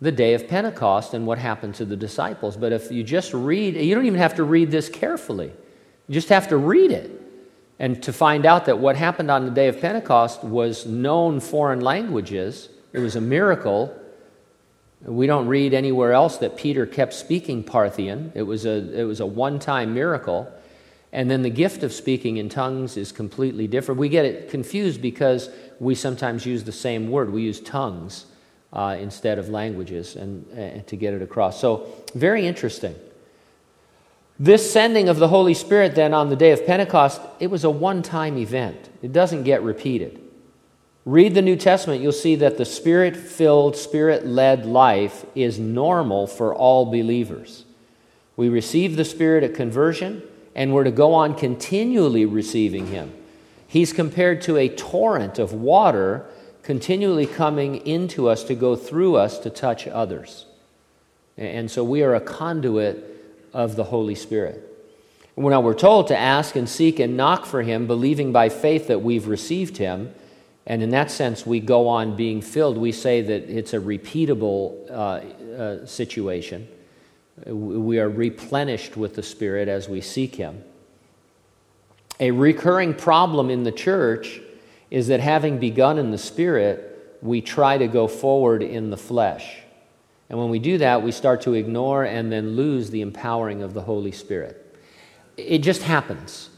the 0.00 0.12
day 0.12 0.34
of 0.34 0.48
Pentecost 0.48 1.12
and 1.14 1.26
what 1.26 1.38
happened 1.38 1.74
to 1.76 1.84
the 1.84 1.96
disciples. 1.96 2.56
But 2.56 2.72
if 2.72 2.90
you 2.90 3.02
just 3.02 3.34
read, 3.34 3.76
you 3.76 3.94
don't 3.94 4.06
even 4.06 4.18
have 4.18 4.36
to 4.36 4.44
read 4.44 4.70
this 4.70 4.88
carefully, 4.88 5.52
you 6.08 6.14
just 6.14 6.30
have 6.30 6.48
to 6.48 6.56
read 6.56 6.90
it. 6.90 7.16
And 7.78 8.02
to 8.02 8.12
find 8.12 8.44
out 8.44 8.66
that 8.66 8.78
what 8.78 8.96
happened 8.96 9.30
on 9.30 9.46
the 9.46 9.50
day 9.50 9.68
of 9.68 9.80
Pentecost 9.80 10.44
was 10.44 10.84
known 10.84 11.40
foreign 11.40 11.80
languages, 11.80 12.68
it 12.92 12.98
was 12.98 13.16
a 13.16 13.20
miracle. 13.20 13.96
We 15.02 15.26
don't 15.26 15.46
read 15.46 15.72
anywhere 15.72 16.12
else 16.12 16.36
that 16.38 16.58
Peter 16.58 16.84
kept 16.84 17.14
speaking 17.14 17.64
Parthian. 17.64 18.32
It 18.34 18.42
was 18.42 18.66
a, 18.66 19.00
it 19.00 19.04
was 19.04 19.20
a 19.20 19.26
one 19.26 19.58
time 19.58 19.94
miracle. 19.94 20.52
And 21.10 21.30
then 21.30 21.40
the 21.40 21.50
gift 21.50 21.82
of 21.82 21.92
speaking 21.92 22.36
in 22.36 22.50
tongues 22.50 22.98
is 22.98 23.12
completely 23.12 23.66
different. 23.66 23.98
We 23.98 24.10
get 24.10 24.26
it 24.26 24.50
confused 24.50 25.00
because 25.00 25.48
we 25.78 25.94
sometimes 25.94 26.44
use 26.44 26.64
the 26.64 26.72
same 26.72 27.10
word. 27.10 27.32
We 27.32 27.42
use 27.42 27.60
tongues 27.60 28.26
uh, 28.72 28.96
instead 28.98 29.38
of 29.38 29.48
languages 29.48 30.16
and, 30.16 30.46
and 30.48 30.86
to 30.86 30.96
get 30.96 31.14
it 31.14 31.22
across. 31.22 31.60
So, 31.60 31.86
very 32.14 32.46
interesting. 32.46 32.94
This 34.38 34.72
sending 34.72 35.08
of 35.08 35.18
the 35.18 35.28
Holy 35.28 35.54
Spirit 35.54 35.94
then 35.94 36.14
on 36.14 36.30
the 36.30 36.36
day 36.36 36.52
of 36.52 36.64
Pentecost, 36.64 37.20
it 37.40 37.48
was 37.48 37.64
a 37.64 37.70
one 37.70 38.02
time 38.02 38.38
event. 38.38 38.88
It 39.02 39.12
doesn't 39.12 39.42
get 39.42 39.62
repeated. 39.62 40.20
Read 41.04 41.34
the 41.34 41.42
New 41.42 41.56
Testament, 41.56 42.02
you'll 42.02 42.12
see 42.12 42.36
that 42.36 42.58
the 42.58 42.64
spirit 42.64 43.16
filled, 43.16 43.76
spirit 43.76 44.26
led 44.26 44.66
life 44.66 45.24
is 45.34 45.58
normal 45.58 46.26
for 46.26 46.54
all 46.54 46.86
believers. 46.86 47.64
We 48.40 48.48
receive 48.48 48.96
the 48.96 49.04
Spirit 49.04 49.44
at 49.44 49.54
conversion, 49.54 50.22
and 50.54 50.72
we're 50.72 50.84
to 50.84 50.90
go 50.90 51.12
on 51.12 51.34
continually 51.34 52.24
receiving 52.24 52.86
Him. 52.86 53.12
He's 53.66 53.92
compared 53.92 54.40
to 54.42 54.56
a 54.56 54.70
torrent 54.70 55.38
of 55.38 55.52
water 55.52 56.24
continually 56.70 57.26
coming 57.26 57.84
into 57.84 58.28
us 58.28 58.44
to 58.44 58.54
go 58.54 58.76
through 58.76 59.16
us 59.16 59.40
to 59.40 59.50
touch 59.50 59.88
others. 59.88 60.46
And 61.36 61.68
so 61.68 61.82
we 61.82 62.04
are 62.04 62.14
a 62.14 62.20
conduit 62.20 63.04
of 63.52 63.74
the 63.74 63.82
Holy 63.82 64.14
Spirit. 64.14 64.62
Now 65.36 65.62
we're 65.62 65.74
told 65.74 66.06
to 66.06 66.16
ask 66.16 66.54
and 66.54 66.68
seek 66.68 67.00
and 67.00 67.16
knock 67.16 67.44
for 67.44 67.62
Him, 67.62 67.88
believing 67.88 68.30
by 68.30 68.50
faith 68.50 68.86
that 68.86 69.02
we've 69.02 69.26
received 69.26 69.78
Him. 69.78 70.14
And 70.64 70.80
in 70.80 70.90
that 70.90 71.10
sense, 71.10 71.44
we 71.44 71.58
go 71.58 71.88
on 71.88 72.14
being 72.14 72.40
filled. 72.40 72.78
We 72.78 72.92
say 72.92 73.20
that 73.20 73.50
it's 73.50 73.74
a 73.74 73.80
repeatable 73.80 74.88
uh, 74.88 74.94
uh, 74.94 75.86
situation. 75.86 76.68
We 77.46 77.98
are 77.98 78.08
replenished 78.08 78.96
with 78.96 79.16
the 79.16 79.24
Spirit 79.24 79.66
as 79.66 79.88
we 79.88 80.00
seek 80.02 80.36
Him. 80.36 80.62
A 82.20 82.30
recurring 82.30 82.94
problem 82.94 83.50
in 83.50 83.64
the 83.64 83.72
church 83.72 84.40
is 84.90 85.06
that 85.08 85.20
having 85.20 85.58
begun 85.58 85.98
in 85.98 86.10
the 86.10 86.18
Spirit, 86.18 87.18
we 87.22 87.40
try 87.40 87.78
to 87.78 87.86
go 87.86 88.08
forward 88.08 88.62
in 88.62 88.90
the 88.90 88.96
flesh. 88.96 89.58
And 90.28 90.38
when 90.38 90.48
we 90.48 90.58
do 90.58 90.78
that, 90.78 91.02
we 91.02 91.12
start 91.12 91.42
to 91.42 91.54
ignore 91.54 92.04
and 92.04 92.30
then 92.30 92.56
lose 92.56 92.90
the 92.90 93.00
empowering 93.00 93.62
of 93.62 93.74
the 93.74 93.82
Holy 93.82 94.12
Spirit. 94.12 94.78
It 95.36 95.58
just 95.58 95.82
happens. 95.82 96.50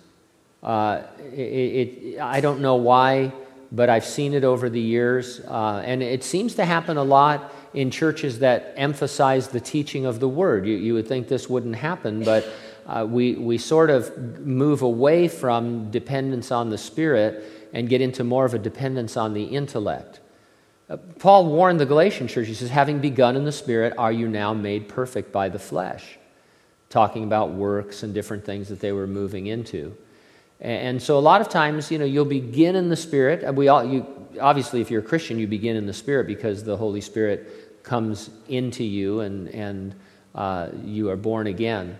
Uh, 0.62 1.02
it, 1.34 1.38
it, 1.38 2.20
I 2.20 2.40
don't 2.40 2.60
know 2.60 2.76
why, 2.76 3.32
but 3.70 3.88
I've 3.88 4.04
seen 4.04 4.34
it 4.34 4.44
over 4.44 4.68
the 4.68 4.80
years. 4.80 5.40
Uh, 5.40 5.82
and 5.84 6.02
it 6.02 6.22
seems 6.22 6.54
to 6.56 6.64
happen 6.64 6.96
a 6.96 7.02
lot 7.02 7.52
in 7.74 7.90
churches 7.90 8.40
that 8.40 8.74
emphasize 8.76 9.48
the 9.48 9.60
teaching 9.60 10.04
of 10.04 10.20
the 10.20 10.28
Word. 10.28 10.66
You, 10.66 10.76
you 10.76 10.94
would 10.94 11.08
think 11.08 11.28
this 11.28 11.48
wouldn't 11.48 11.76
happen, 11.76 12.22
but 12.22 12.46
uh, 12.86 13.06
we, 13.08 13.34
we 13.36 13.56
sort 13.56 13.88
of 13.88 14.40
move 14.40 14.82
away 14.82 15.28
from 15.28 15.90
dependence 15.90 16.50
on 16.50 16.68
the 16.68 16.78
Spirit 16.78 17.61
and 17.72 17.88
get 17.88 18.00
into 18.00 18.24
more 18.24 18.44
of 18.44 18.54
a 18.54 18.58
dependence 18.58 19.16
on 19.16 19.32
the 19.34 19.44
intellect. 19.44 20.20
Uh, 20.88 20.96
Paul 21.18 21.46
warned 21.46 21.80
the 21.80 21.86
Galatian 21.86 22.28
church, 22.28 22.46
he 22.46 22.54
says, 22.54 22.68
having 22.68 22.98
begun 22.98 23.36
in 23.36 23.44
the 23.44 23.52
Spirit, 23.52 23.94
are 23.96 24.12
you 24.12 24.28
now 24.28 24.52
made 24.52 24.88
perfect 24.88 25.32
by 25.32 25.48
the 25.48 25.58
flesh? 25.58 26.18
Talking 26.90 27.24
about 27.24 27.52
works 27.52 28.02
and 28.02 28.12
different 28.12 28.44
things 28.44 28.68
that 28.68 28.80
they 28.80 28.92
were 28.92 29.06
moving 29.06 29.46
into. 29.46 29.96
And 30.60 31.02
so 31.02 31.18
a 31.18 31.20
lot 31.20 31.40
of 31.40 31.48
times, 31.48 31.90
you 31.90 31.98
know, 31.98 32.04
you'll 32.04 32.24
begin 32.24 32.76
in 32.76 32.88
the 32.88 32.96
Spirit. 32.96 33.52
We 33.54 33.68
all, 33.68 33.84
you, 33.84 34.06
obviously, 34.40 34.80
if 34.80 34.90
you're 34.90 35.00
a 35.00 35.04
Christian, 35.04 35.38
you 35.38 35.46
begin 35.46 35.76
in 35.76 35.86
the 35.86 35.92
Spirit 35.92 36.26
because 36.26 36.62
the 36.62 36.76
Holy 36.76 37.00
Spirit 37.00 37.82
comes 37.82 38.30
into 38.48 38.84
you 38.84 39.20
and, 39.20 39.48
and 39.48 39.94
uh, 40.34 40.68
you 40.84 41.10
are 41.10 41.16
born 41.16 41.48
again. 41.48 41.98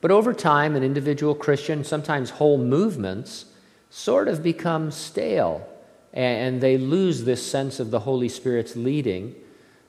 But 0.00 0.10
over 0.10 0.32
time, 0.32 0.76
an 0.76 0.84
individual 0.84 1.34
Christian, 1.34 1.82
sometimes 1.82 2.30
whole 2.30 2.58
movements, 2.58 3.46
sort 3.90 4.28
of 4.28 4.42
become 4.42 4.90
stale 4.90 5.66
and 6.12 6.60
they 6.60 6.76
lose 6.76 7.24
this 7.24 7.44
sense 7.44 7.78
of 7.78 7.90
the 7.90 8.00
Holy 8.00 8.28
Spirit's 8.28 8.74
leading. 8.74 9.34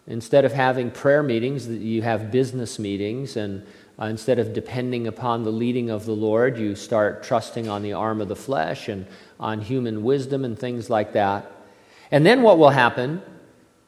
Instead 0.07 0.45
of 0.45 0.51
having 0.51 0.91
prayer 0.91 1.23
meetings, 1.23 1.67
you 1.67 2.01
have 2.01 2.31
business 2.31 2.77
meetings, 2.77 3.37
and 3.37 3.65
uh, 3.99 4.05
instead 4.05 4.39
of 4.39 4.53
depending 4.53 5.07
upon 5.07 5.43
the 5.43 5.51
leading 5.51 5.89
of 5.89 6.05
the 6.05 6.15
Lord, 6.15 6.57
you 6.57 6.75
start 6.75 7.23
trusting 7.23 7.67
on 7.67 7.81
the 7.81 7.93
arm 7.93 8.21
of 8.21 8.27
the 8.27 8.35
flesh 8.35 8.87
and 8.87 9.05
on 9.39 9.61
human 9.61 10.03
wisdom 10.03 10.43
and 10.45 10.57
things 10.57 10.89
like 10.89 11.13
that. 11.13 11.51
And 12.11 12.25
then 12.25 12.41
what 12.41 12.57
will 12.57 12.69
happen, 12.69 13.21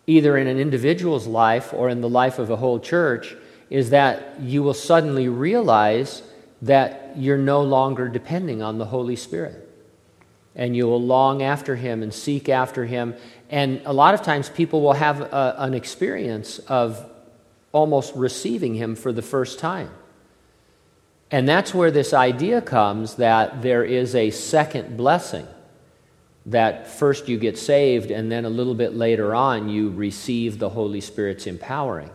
either 0.07 0.37
in 0.37 0.47
an 0.47 0.59
individual's 0.59 1.27
life 1.27 1.73
or 1.73 1.89
in 1.89 2.01
the 2.01 2.09
life 2.09 2.39
of 2.39 2.49
a 2.49 2.55
whole 2.55 2.79
church, 2.79 3.35
is 3.69 3.89
that 3.89 4.39
you 4.39 4.63
will 4.63 4.73
suddenly 4.73 5.27
realize 5.29 6.23
that 6.61 7.13
you're 7.15 7.37
no 7.37 7.61
longer 7.61 8.07
depending 8.07 8.61
on 8.61 8.77
the 8.77 8.85
Holy 8.85 9.15
Spirit 9.15 9.72
and 10.55 10.75
you 10.75 10.85
will 10.85 11.01
long 11.01 11.41
after 11.41 11.75
him 11.75 12.03
and 12.03 12.13
seek 12.13 12.49
after 12.49 12.85
him. 12.85 13.15
And 13.49 13.81
a 13.85 13.93
lot 13.93 14.13
of 14.13 14.21
times 14.21 14.49
people 14.49 14.81
will 14.81 14.93
have 14.93 15.21
a, 15.21 15.55
an 15.57 15.73
experience 15.73 16.59
of 16.59 17.09
almost 17.71 18.13
receiving 18.15 18.75
him 18.75 18.95
for 18.95 19.11
the 19.11 19.21
first 19.21 19.59
time. 19.59 19.89
And 21.31 21.49
that's 21.49 21.73
where 21.73 21.89
this 21.89 22.13
idea 22.13 22.61
comes 22.61 23.15
that 23.15 23.63
there 23.63 23.83
is 23.83 24.13
a 24.13 24.29
second 24.29 24.95
blessing. 24.95 25.47
That 26.45 26.87
first 26.87 27.29
you 27.29 27.39
get 27.39 27.57
saved, 27.57 28.11
and 28.11 28.31
then 28.31 28.43
a 28.45 28.49
little 28.49 28.75
bit 28.75 28.93
later 28.93 29.33
on 29.33 29.69
you 29.69 29.89
receive 29.89 30.59
the 30.59 30.69
Holy 30.69 31.01
Spirit's 31.01 31.47
empowering. 31.47 32.11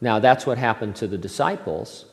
Now, 0.00 0.18
that's 0.18 0.44
what 0.44 0.58
happened 0.58 0.96
to 0.96 1.06
the 1.06 1.16
disciples 1.16 2.04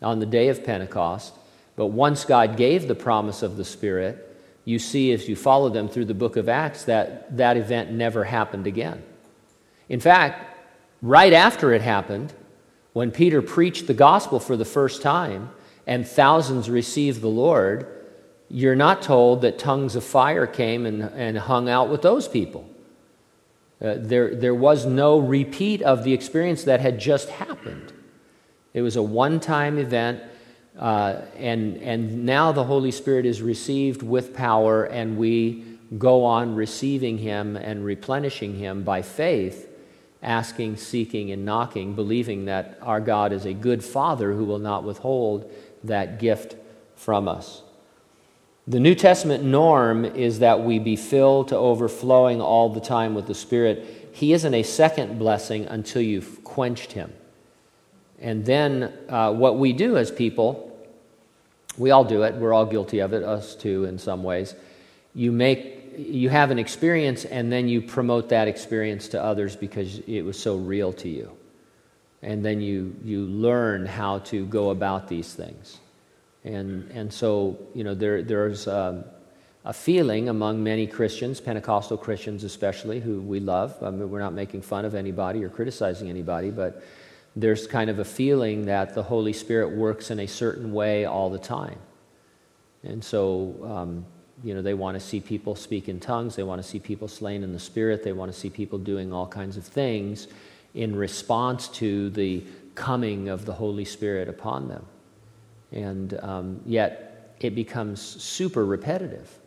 on 0.00 0.20
the 0.20 0.26
day 0.26 0.48
of 0.48 0.64
Pentecost. 0.64 1.34
But 1.76 1.88
once 1.88 2.24
God 2.24 2.56
gave 2.56 2.88
the 2.88 2.94
promise 2.94 3.42
of 3.42 3.56
the 3.56 3.64
Spirit, 3.64 4.27
you 4.68 4.78
see 4.78 5.12
as 5.12 5.26
you 5.26 5.34
follow 5.34 5.70
them 5.70 5.88
through 5.88 6.04
the 6.04 6.12
book 6.12 6.36
of 6.36 6.46
Acts 6.46 6.84
that 6.84 7.34
that 7.38 7.56
event 7.56 7.90
never 7.90 8.24
happened 8.24 8.66
again. 8.66 9.02
In 9.88 9.98
fact, 9.98 10.58
right 11.00 11.32
after 11.32 11.72
it 11.72 11.80
happened, 11.80 12.34
when 12.92 13.10
Peter 13.10 13.40
preached 13.40 13.86
the 13.86 13.94
gospel 13.94 14.38
for 14.38 14.58
the 14.58 14.66
first 14.66 15.00
time 15.00 15.48
and 15.86 16.06
thousands 16.06 16.68
received 16.68 17.22
the 17.22 17.28
Lord, 17.28 17.86
you're 18.50 18.76
not 18.76 19.00
told 19.00 19.40
that 19.40 19.58
tongues 19.58 19.96
of 19.96 20.04
fire 20.04 20.46
came 20.46 20.84
and, 20.84 21.02
and 21.02 21.38
hung 21.38 21.70
out 21.70 21.88
with 21.88 22.02
those 22.02 22.28
people. 22.28 22.68
Uh, 23.80 23.94
there, 23.96 24.34
there 24.34 24.54
was 24.54 24.84
no 24.84 25.18
repeat 25.18 25.80
of 25.80 26.04
the 26.04 26.12
experience 26.12 26.64
that 26.64 26.80
had 26.80 27.00
just 27.00 27.30
happened. 27.30 27.90
It 28.74 28.82
was 28.82 28.96
a 28.96 29.02
one 29.02 29.40
time 29.40 29.78
event 29.78 30.22
uh, 30.78 31.22
and, 31.36 31.76
and 31.78 32.24
now 32.24 32.52
the 32.52 32.62
Holy 32.62 32.92
Spirit 32.92 33.26
is 33.26 33.42
received 33.42 34.02
with 34.02 34.32
power, 34.32 34.84
and 34.84 35.18
we 35.18 35.64
go 35.98 36.24
on 36.24 36.54
receiving 36.54 37.18
Him 37.18 37.56
and 37.56 37.84
replenishing 37.84 38.54
Him 38.54 38.84
by 38.84 39.02
faith, 39.02 39.68
asking, 40.22 40.76
seeking, 40.76 41.32
and 41.32 41.44
knocking, 41.44 41.94
believing 41.94 42.44
that 42.44 42.78
our 42.80 43.00
God 43.00 43.32
is 43.32 43.44
a 43.44 43.52
good 43.52 43.82
Father 43.82 44.32
who 44.32 44.44
will 44.44 44.60
not 44.60 44.84
withhold 44.84 45.50
that 45.82 46.20
gift 46.20 46.54
from 46.94 47.26
us. 47.26 47.62
The 48.68 48.78
New 48.78 48.94
Testament 48.94 49.42
norm 49.42 50.04
is 50.04 50.40
that 50.40 50.62
we 50.62 50.78
be 50.78 50.94
filled 50.94 51.48
to 51.48 51.56
overflowing 51.56 52.40
all 52.40 52.68
the 52.68 52.80
time 52.80 53.14
with 53.14 53.26
the 53.26 53.34
Spirit. 53.34 54.10
He 54.12 54.32
isn't 54.32 54.54
a 54.54 54.62
second 54.62 55.18
blessing 55.18 55.66
until 55.66 56.02
you've 56.02 56.44
quenched 56.44 56.92
Him. 56.92 57.12
And 58.20 58.44
then 58.44 58.92
uh, 59.08 59.32
what 59.32 59.58
we 59.58 59.72
do 59.72 59.96
as 59.96 60.10
people 60.10 60.67
we 61.78 61.90
all 61.90 62.04
do 62.04 62.22
it. 62.22 62.34
We're 62.34 62.52
all 62.52 62.66
guilty 62.66 62.98
of 63.00 63.12
it, 63.12 63.22
us 63.22 63.54
too, 63.54 63.84
in 63.84 63.98
some 63.98 64.22
ways. 64.22 64.54
You 65.14 65.32
make, 65.32 65.94
you 65.96 66.28
have 66.28 66.50
an 66.50 66.58
experience, 66.58 67.24
and 67.24 67.50
then 67.52 67.68
you 67.68 67.80
promote 67.82 68.28
that 68.30 68.48
experience 68.48 69.08
to 69.08 69.22
others 69.22 69.56
because 69.56 69.98
it 70.00 70.22
was 70.22 70.38
so 70.38 70.56
real 70.56 70.92
to 70.94 71.08
you. 71.08 71.36
And 72.22 72.44
then 72.44 72.60
you, 72.60 72.96
you 73.04 73.20
learn 73.20 73.86
how 73.86 74.18
to 74.20 74.44
go 74.46 74.70
about 74.70 75.08
these 75.08 75.32
things. 75.32 75.78
And, 76.44 76.90
and 76.90 77.12
so, 77.12 77.58
you 77.74 77.84
know, 77.84 77.94
there, 77.94 78.22
there's 78.22 78.66
um, 78.66 79.04
a 79.64 79.72
feeling 79.72 80.28
among 80.28 80.62
many 80.62 80.86
Christians, 80.86 81.40
Pentecostal 81.40 81.96
Christians 81.96 82.42
especially, 82.42 83.00
who 83.00 83.20
we 83.20 83.38
love. 83.38 83.76
I 83.82 83.90
mean, 83.90 84.10
we're 84.10 84.20
not 84.20 84.32
making 84.32 84.62
fun 84.62 84.84
of 84.84 84.94
anybody 84.94 85.44
or 85.44 85.48
criticizing 85.48 86.08
anybody, 86.08 86.50
but 86.50 86.82
there's 87.40 87.68
kind 87.68 87.88
of 87.88 88.00
a 88.00 88.04
feeling 88.04 88.66
that 88.66 88.94
the 88.94 89.02
Holy 89.02 89.32
Spirit 89.32 89.70
works 89.70 90.10
in 90.10 90.18
a 90.18 90.26
certain 90.26 90.72
way 90.72 91.04
all 91.04 91.30
the 91.30 91.38
time. 91.38 91.78
And 92.82 93.02
so, 93.02 93.54
um, 93.64 94.06
you 94.42 94.54
know, 94.54 94.62
they 94.62 94.74
want 94.74 94.98
to 94.98 95.00
see 95.00 95.20
people 95.20 95.54
speak 95.54 95.88
in 95.88 96.00
tongues, 96.00 96.34
they 96.34 96.42
want 96.42 96.60
to 96.60 96.68
see 96.68 96.80
people 96.80 97.06
slain 97.06 97.44
in 97.44 97.52
the 97.52 97.60
Spirit, 97.60 98.02
they 98.02 98.12
want 98.12 98.32
to 98.32 98.38
see 98.38 98.50
people 98.50 98.78
doing 98.78 99.12
all 99.12 99.26
kinds 99.26 99.56
of 99.56 99.64
things 99.64 100.26
in 100.74 100.96
response 100.96 101.68
to 101.68 102.10
the 102.10 102.42
coming 102.74 103.28
of 103.28 103.44
the 103.44 103.52
Holy 103.52 103.84
Spirit 103.84 104.28
upon 104.28 104.68
them. 104.68 104.84
And 105.70 106.18
um, 106.20 106.60
yet, 106.66 107.36
it 107.40 107.54
becomes 107.54 108.00
super 108.00 108.64
repetitive, 108.64 109.38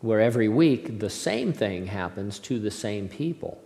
where 0.00 0.20
every 0.20 0.48
week 0.48 0.98
the 0.98 1.10
same 1.10 1.54
thing 1.54 1.86
happens 1.86 2.38
to 2.40 2.58
the 2.58 2.70
same 2.70 3.08
people. 3.08 3.62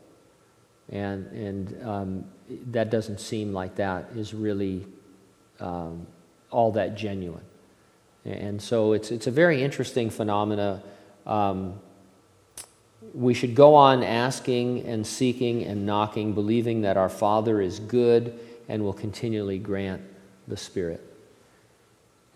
And, 0.91 1.27
and 1.33 1.87
um, 1.87 2.25
that 2.71 2.91
doesn't 2.91 3.21
seem 3.21 3.53
like 3.53 3.75
that 3.77 4.11
is 4.15 4.33
really 4.33 4.87
um, 5.61 6.07
all 6.51 6.73
that 6.73 6.97
genuine. 6.97 7.45
And 8.25 8.61
so 8.61 8.93
it's, 8.93 9.11
it's 9.11 9.27
a 9.27 9.31
very 9.31 9.63
interesting 9.63 10.11
phenomena. 10.11 10.83
Um, 11.27 11.81
we 13.15 13.35
should 13.35 13.55
go 13.55 13.75
on 13.75 14.03
asking 14.03 14.85
and 14.87 15.07
seeking 15.07 15.65
and 15.65 15.87
knocking, 15.87 16.35
believing 16.35 16.83
that 16.83 16.97
our 16.97 17.09
Father 17.09 17.61
is 17.61 17.79
good 17.79 18.39
and 18.69 18.83
will 18.83 18.93
continually 18.93 19.59
grant 19.59 20.03
the 20.49 20.57
Spirit. 20.57 21.03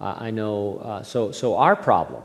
Uh, 0.01 0.15
I 0.19 0.31
know, 0.31 0.79
uh, 0.79 1.03
so, 1.03 1.33
so 1.33 1.57
our 1.57 1.77
problem, 1.77 2.23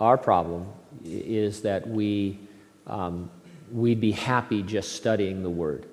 our 0.00 0.16
problem 0.16 0.66
is 1.04 1.62
that 1.62 1.86
we, 1.86 2.38
um, 2.86 3.30
we'd 3.72 4.00
be 4.00 4.12
happy 4.12 4.62
just 4.62 4.92
studying 4.92 5.42
the 5.42 5.50
Word. 5.50 5.86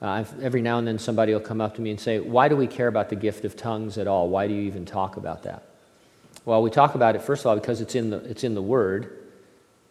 Uh, 0.00 0.24
every 0.42 0.60
now 0.60 0.78
and 0.78 0.86
then 0.86 0.98
somebody 0.98 1.32
will 1.32 1.40
come 1.40 1.60
up 1.60 1.74
to 1.76 1.80
me 1.80 1.90
and 1.90 2.00
say, 2.00 2.20
Why 2.20 2.48
do 2.48 2.56
we 2.56 2.66
care 2.66 2.88
about 2.88 3.08
the 3.08 3.16
gift 3.16 3.44
of 3.44 3.56
tongues 3.56 3.98
at 3.98 4.06
all? 4.06 4.28
Why 4.28 4.46
do 4.46 4.54
you 4.54 4.62
even 4.62 4.84
talk 4.84 5.16
about 5.16 5.42
that? 5.44 5.62
Well, 6.44 6.62
we 6.62 6.70
talk 6.70 6.94
about 6.94 7.16
it, 7.16 7.22
first 7.22 7.42
of 7.42 7.46
all, 7.46 7.56
because 7.56 7.80
it's 7.80 7.94
in 7.94 8.10
the, 8.10 8.18
it's 8.18 8.44
in 8.44 8.54
the 8.54 8.62
Word. 8.62 9.24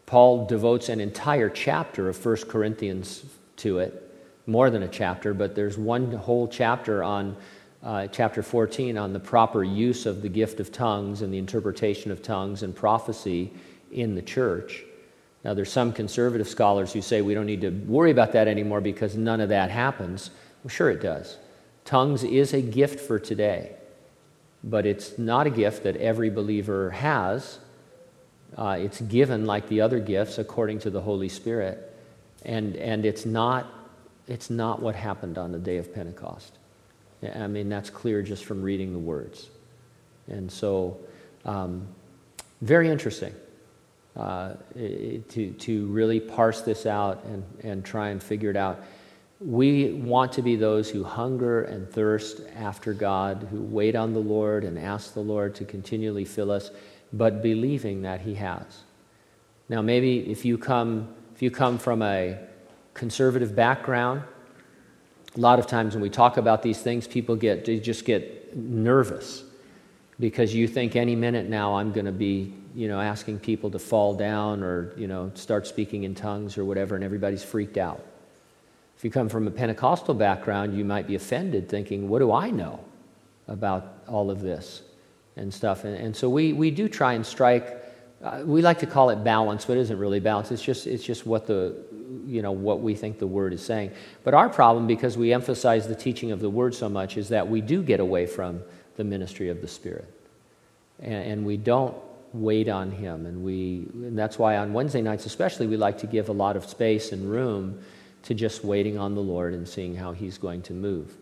Paul 0.05 0.45
devotes 0.45 0.89
an 0.89 0.99
entire 0.99 1.49
chapter 1.49 2.07
of 2.07 2.23
1 2.23 2.35
Corinthians 2.47 3.25
to 3.57 3.79
it, 3.79 4.01
more 4.45 4.69
than 4.69 4.83
a 4.83 4.87
chapter, 4.87 5.33
but 5.33 5.55
there's 5.55 5.77
one 5.77 6.11
whole 6.11 6.47
chapter 6.47 7.03
on 7.03 7.35
uh, 7.83 8.07
chapter 8.07 8.41
14 8.43 8.97
on 8.97 9.13
the 9.13 9.19
proper 9.19 9.63
use 9.63 10.05
of 10.05 10.21
the 10.21 10.29
gift 10.29 10.59
of 10.59 10.71
tongues 10.71 11.21
and 11.21 11.33
the 11.33 11.37
interpretation 11.37 12.11
of 12.11 12.21
tongues 12.21 12.63
and 12.63 12.75
prophecy 12.75 13.51
in 13.91 14.15
the 14.15 14.21
church. 14.21 14.83
Now, 15.45 15.53
there's 15.53 15.71
some 15.71 15.93
conservative 15.93 16.47
scholars 16.47 16.91
who 16.91 17.03
say 17.03 17.21
we 17.21 17.35
don't 17.35 17.45
need 17.45 17.61
to 17.61 17.69
worry 17.69 18.09
about 18.09 18.31
that 18.31 18.47
anymore 18.47 18.81
because 18.81 19.15
none 19.15 19.39
of 19.39 19.49
that 19.49 19.69
happens. 19.69 20.31
Well, 20.63 20.71
sure, 20.71 20.89
it 20.89 21.03
does. 21.03 21.37
Tongues 21.85 22.23
is 22.23 22.55
a 22.55 22.61
gift 22.63 22.99
for 22.99 23.19
today, 23.19 23.75
but 24.63 24.87
it's 24.87 25.19
not 25.19 25.45
a 25.45 25.51
gift 25.51 25.83
that 25.83 25.97
every 25.97 26.31
believer 26.31 26.89
has. 26.89 27.59
Uh, 28.57 28.77
it's 28.79 29.01
given 29.01 29.45
like 29.45 29.67
the 29.67 29.81
other 29.81 29.99
gifts 29.99 30.39
according 30.39 30.79
to 30.79 30.89
the 30.89 30.99
Holy 30.99 31.29
Spirit, 31.29 31.93
and, 32.43 32.75
and 32.77 33.05
it's, 33.05 33.27
not, 33.27 33.67
it's 34.27 34.49
not 34.49 34.81
what 34.81 34.95
happened 34.95 35.37
on 35.37 35.51
the 35.51 35.59
day 35.59 35.77
of 35.77 35.93
Pentecost. 35.93 36.57
I 37.35 37.45
mean, 37.45 37.69
that's 37.69 37.91
clear 37.91 38.23
just 38.23 38.45
from 38.45 38.63
reading 38.63 38.93
the 38.93 38.99
words. 38.99 39.51
And 40.27 40.51
so, 40.51 40.97
um, 41.45 41.87
very 42.63 42.89
interesting 42.89 43.35
uh, 44.15 44.53
to, 44.73 45.51
to 45.59 45.87
really 45.87 46.19
parse 46.19 46.61
this 46.61 46.85
out 46.85 47.23
and, 47.25 47.43
and 47.63 47.83
try 47.83 48.09
and 48.09 48.23
figure 48.23 48.49
it 48.49 48.55
out. 48.55 48.81
We 49.41 49.91
want 49.93 50.31
to 50.33 50.41
be 50.41 50.55
those 50.55 50.89
who 50.89 51.03
hunger 51.03 51.63
and 51.63 51.89
thirst 51.89 52.41
after 52.55 52.93
God, 52.93 53.47
who 53.51 53.61
wait 53.61 53.95
on 53.95 54.13
the 54.13 54.19
Lord 54.19 54.63
and 54.63 54.79
ask 54.79 55.13
the 55.13 55.19
Lord 55.19 55.53
to 55.55 55.65
continually 55.65 56.23
fill 56.23 56.49
us, 56.49 56.71
but 57.11 57.43
believing 57.43 58.03
that 58.03 58.21
He 58.21 58.35
has. 58.35 58.83
Now, 59.67 59.81
maybe 59.81 60.31
if 60.31 60.45
you 60.45 60.57
come, 60.57 61.13
if 61.35 61.41
you 61.41 61.51
come 61.51 61.77
from 61.77 62.01
a 62.01 62.37
conservative 62.93 63.55
background, 63.55 64.23
a 65.35 65.39
lot 65.39 65.59
of 65.59 65.67
times 65.67 65.93
when 65.93 66.01
we 66.01 66.09
talk 66.09 66.37
about 66.37 66.61
these 66.61 66.81
things, 66.81 67.07
people 67.07 67.35
get 67.35 67.65
they 67.65 67.79
just 67.79 68.05
get 68.05 68.55
nervous 68.55 69.43
because 70.19 70.53
you 70.53 70.67
think 70.67 70.95
any 70.95 71.15
minute 71.15 71.49
now 71.49 71.75
I'm 71.75 71.91
going 71.91 72.05
to 72.05 72.11
be, 72.11 72.53
you 72.73 72.87
know, 72.87 72.99
asking 72.99 73.39
people 73.39 73.69
to 73.71 73.79
fall 73.79 74.13
down 74.13 74.63
or, 74.63 74.93
you 74.97 75.07
know, 75.07 75.31
start 75.35 75.67
speaking 75.67 76.03
in 76.03 76.15
tongues 76.15 76.57
or 76.57 76.65
whatever, 76.65 76.95
and 76.95 77.03
everybody's 77.03 77.43
freaked 77.43 77.77
out. 77.77 78.03
If 78.97 79.03
you 79.03 79.11
come 79.11 79.27
from 79.27 79.47
a 79.47 79.51
Pentecostal 79.51 80.13
background, 80.13 80.77
you 80.77 80.85
might 80.85 81.05
be 81.05 81.15
offended, 81.15 81.67
thinking, 81.67 82.07
"What 82.07 82.19
do 82.19 82.31
I 82.31 82.49
know 82.49 82.79
about 83.47 84.03
all 84.07 84.31
of 84.31 84.41
this 84.41 84.83
and 85.35 85.53
stuff?" 85.53 85.83
And, 85.83 85.95
and 85.97 86.15
so 86.15 86.29
we 86.29 86.53
we 86.53 86.71
do 86.71 86.87
try 86.87 87.13
and 87.13 87.25
strike. 87.25 87.83
Uh, 88.23 88.41
we 88.45 88.61
like 88.61 88.79
to 88.79 88.87
call 88.87 89.09
it 89.09 89.21
balance, 89.21 89.65
but 89.65 89.75
it 89.75 89.81
isn't 89.81 89.99
really 89.99 90.21
balance. 90.21 90.49
It's 90.49 90.61
just 90.61 90.87
it's 90.87 91.03
just 91.03 91.25
what 91.25 91.45
the 91.45 91.75
you 92.25 92.41
know, 92.41 92.51
what 92.51 92.81
we 92.81 92.95
think 92.95 93.19
the 93.19 93.27
Word 93.27 93.53
is 93.53 93.63
saying. 93.63 93.91
But 94.23 94.33
our 94.33 94.49
problem, 94.49 94.87
because 94.87 95.17
we 95.17 95.33
emphasize 95.33 95.87
the 95.87 95.95
teaching 95.95 96.31
of 96.31 96.39
the 96.39 96.49
Word 96.49 96.73
so 96.73 96.89
much, 96.89 97.17
is 97.17 97.29
that 97.29 97.47
we 97.47 97.61
do 97.61 97.83
get 97.83 97.99
away 97.99 98.25
from 98.25 98.61
the 98.97 99.03
ministry 99.03 99.49
of 99.49 99.61
the 99.61 99.67
Spirit. 99.67 100.11
And, 100.99 101.31
and 101.31 101.45
we 101.45 101.57
don't 101.57 101.95
wait 102.33 102.69
on 102.69 102.91
Him. 102.91 103.25
And, 103.25 103.43
we, 103.43 103.87
and 103.93 104.17
that's 104.17 104.37
why 104.37 104.57
on 104.57 104.73
Wednesday 104.73 105.01
nights, 105.01 105.25
especially, 105.25 105.67
we 105.67 105.77
like 105.77 105.97
to 105.99 106.07
give 106.07 106.29
a 106.29 106.33
lot 106.33 106.55
of 106.55 106.65
space 106.65 107.11
and 107.11 107.29
room 107.29 107.79
to 108.23 108.33
just 108.33 108.63
waiting 108.63 108.97
on 108.97 109.15
the 109.15 109.21
Lord 109.21 109.53
and 109.53 109.67
seeing 109.67 109.95
how 109.95 110.11
He's 110.11 110.37
going 110.37 110.61
to 110.63 110.73
move. 110.73 111.15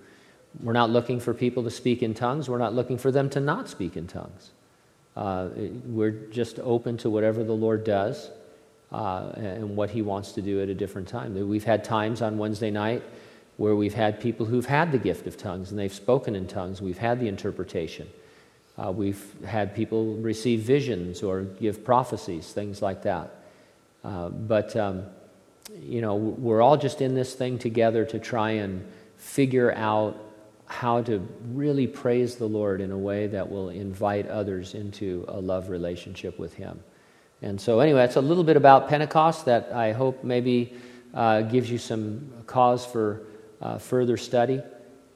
We're 0.61 0.73
not 0.73 0.89
looking 0.89 1.19
for 1.19 1.33
people 1.33 1.63
to 1.63 1.71
speak 1.71 2.03
in 2.03 2.13
tongues, 2.13 2.49
we're 2.49 2.57
not 2.57 2.73
looking 2.73 2.97
for 2.97 3.11
them 3.11 3.29
to 3.31 3.39
not 3.39 3.69
speak 3.69 3.97
in 3.97 4.07
tongues. 4.07 4.51
Uh, 5.15 5.49
we're 5.85 6.11
just 6.11 6.59
open 6.59 6.97
to 6.97 7.09
whatever 7.09 7.43
the 7.43 7.53
Lord 7.53 7.83
does 7.83 8.31
uh, 8.91 9.31
and 9.35 9.75
what 9.75 9.89
he 9.89 10.01
wants 10.01 10.31
to 10.33 10.41
do 10.41 10.61
at 10.61 10.69
a 10.69 10.73
different 10.73 11.07
time. 11.07 11.33
We've 11.47 11.63
had 11.63 11.83
times 11.83 12.21
on 12.21 12.37
Wednesday 12.37 12.71
night 12.71 13.03
where 13.57 13.75
we've 13.75 13.93
had 13.93 14.19
people 14.19 14.45
who've 14.45 14.65
had 14.65 14.91
the 14.91 14.97
gift 14.97 15.27
of 15.27 15.37
tongues 15.37 15.69
and 15.69 15.79
they've 15.79 15.93
spoken 15.93 16.35
in 16.35 16.47
tongues. 16.47 16.81
We've 16.81 16.97
had 16.97 17.19
the 17.19 17.27
interpretation. 17.27 18.09
Uh, 18.77 18.91
we've 18.91 19.23
had 19.45 19.75
people 19.75 20.15
receive 20.15 20.61
visions 20.61 21.21
or 21.21 21.41
give 21.43 21.83
prophecies, 21.83 22.51
things 22.51 22.81
like 22.81 23.03
that. 23.03 23.35
Uh, 24.03 24.29
but, 24.29 24.75
um, 24.75 25.03
you 25.81 26.01
know, 26.01 26.15
we're 26.15 26.61
all 26.61 26.77
just 26.77 26.99
in 27.01 27.13
this 27.13 27.35
thing 27.35 27.59
together 27.59 28.03
to 28.05 28.19
try 28.19 28.51
and 28.51 28.85
figure 29.17 29.71
out 29.73 30.17
how 30.65 31.01
to 31.03 31.19
really 31.51 31.85
praise 31.85 32.35
the 32.35 32.47
Lord 32.47 32.81
in 32.81 32.91
a 32.91 32.97
way 32.97 33.27
that 33.27 33.49
will 33.49 33.69
invite 33.69 34.27
others 34.27 34.73
into 34.73 35.23
a 35.27 35.39
love 35.39 35.69
relationship 35.69 36.39
with 36.39 36.55
Him. 36.55 36.79
And 37.43 37.61
so, 37.61 37.79
anyway, 37.79 37.99
that's 37.99 38.15
a 38.15 38.21
little 38.21 38.43
bit 38.43 38.57
about 38.57 38.89
Pentecost 38.89 39.45
that 39.45 39.71
I 39.71 39.91
hope 39.91 40.23
maybe 40.23 40.73
uh, 41.13 41.41
gives 41.41 41.69
you 41.69 41.77
some 41.77 42.31
cause 42.47 42.85
for 42.85 43.21
uh, 43.63 43.77
further 43.79 44.17
study. 44.17 44.61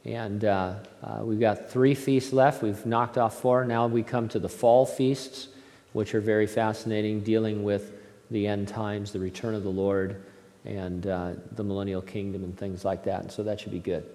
And 0.05 0.45
uh, 0.45 0.75
uh, 1.03 1.19
we've 1.21 1.39
got 1.39 1.69
three 1.69 1.93
feasts 1.93 2.31
left. 2.31 2.63
We've 2.63 2.85
knocked 2.85 3.17
off 3.17 3.41
four. 3.41 3.65
Now 3.65 3.87
we 3.87 4.03
come 4.03 4.29
to 4.29 4.39
the 4.39 4.49
fall 4.49 4.85
feasts, 4.85 5.49
which 5.91 6.15
are 6.15 6.21
very 6.21 6.47
fascinating, 6.47 7.19
dealing 7.19 7.63
with 7.63 7.91
the 8.31 8.47
end 8.47 8.69
times, 8.69 9.11
the 9.11 9.19
return 9.19 9.53
of 9.53 9.63
the 9.63 9.69
Lord, 9.69 10.23
and 10.63 11.05
uh, 11.05 11.33
the 11.51 11.63
millennial 11.63 12.01
kingdom, 12.01 12.43
and 12.45 12.57
things 12.57 12.85
like 12.85 13.03
that. 13.03 13.21
And 13.21 13.31
so 13.31 13.43
that 13.43 13.59
should 13.59 13.73
be 13.73 13.79
good. 13.79 14.09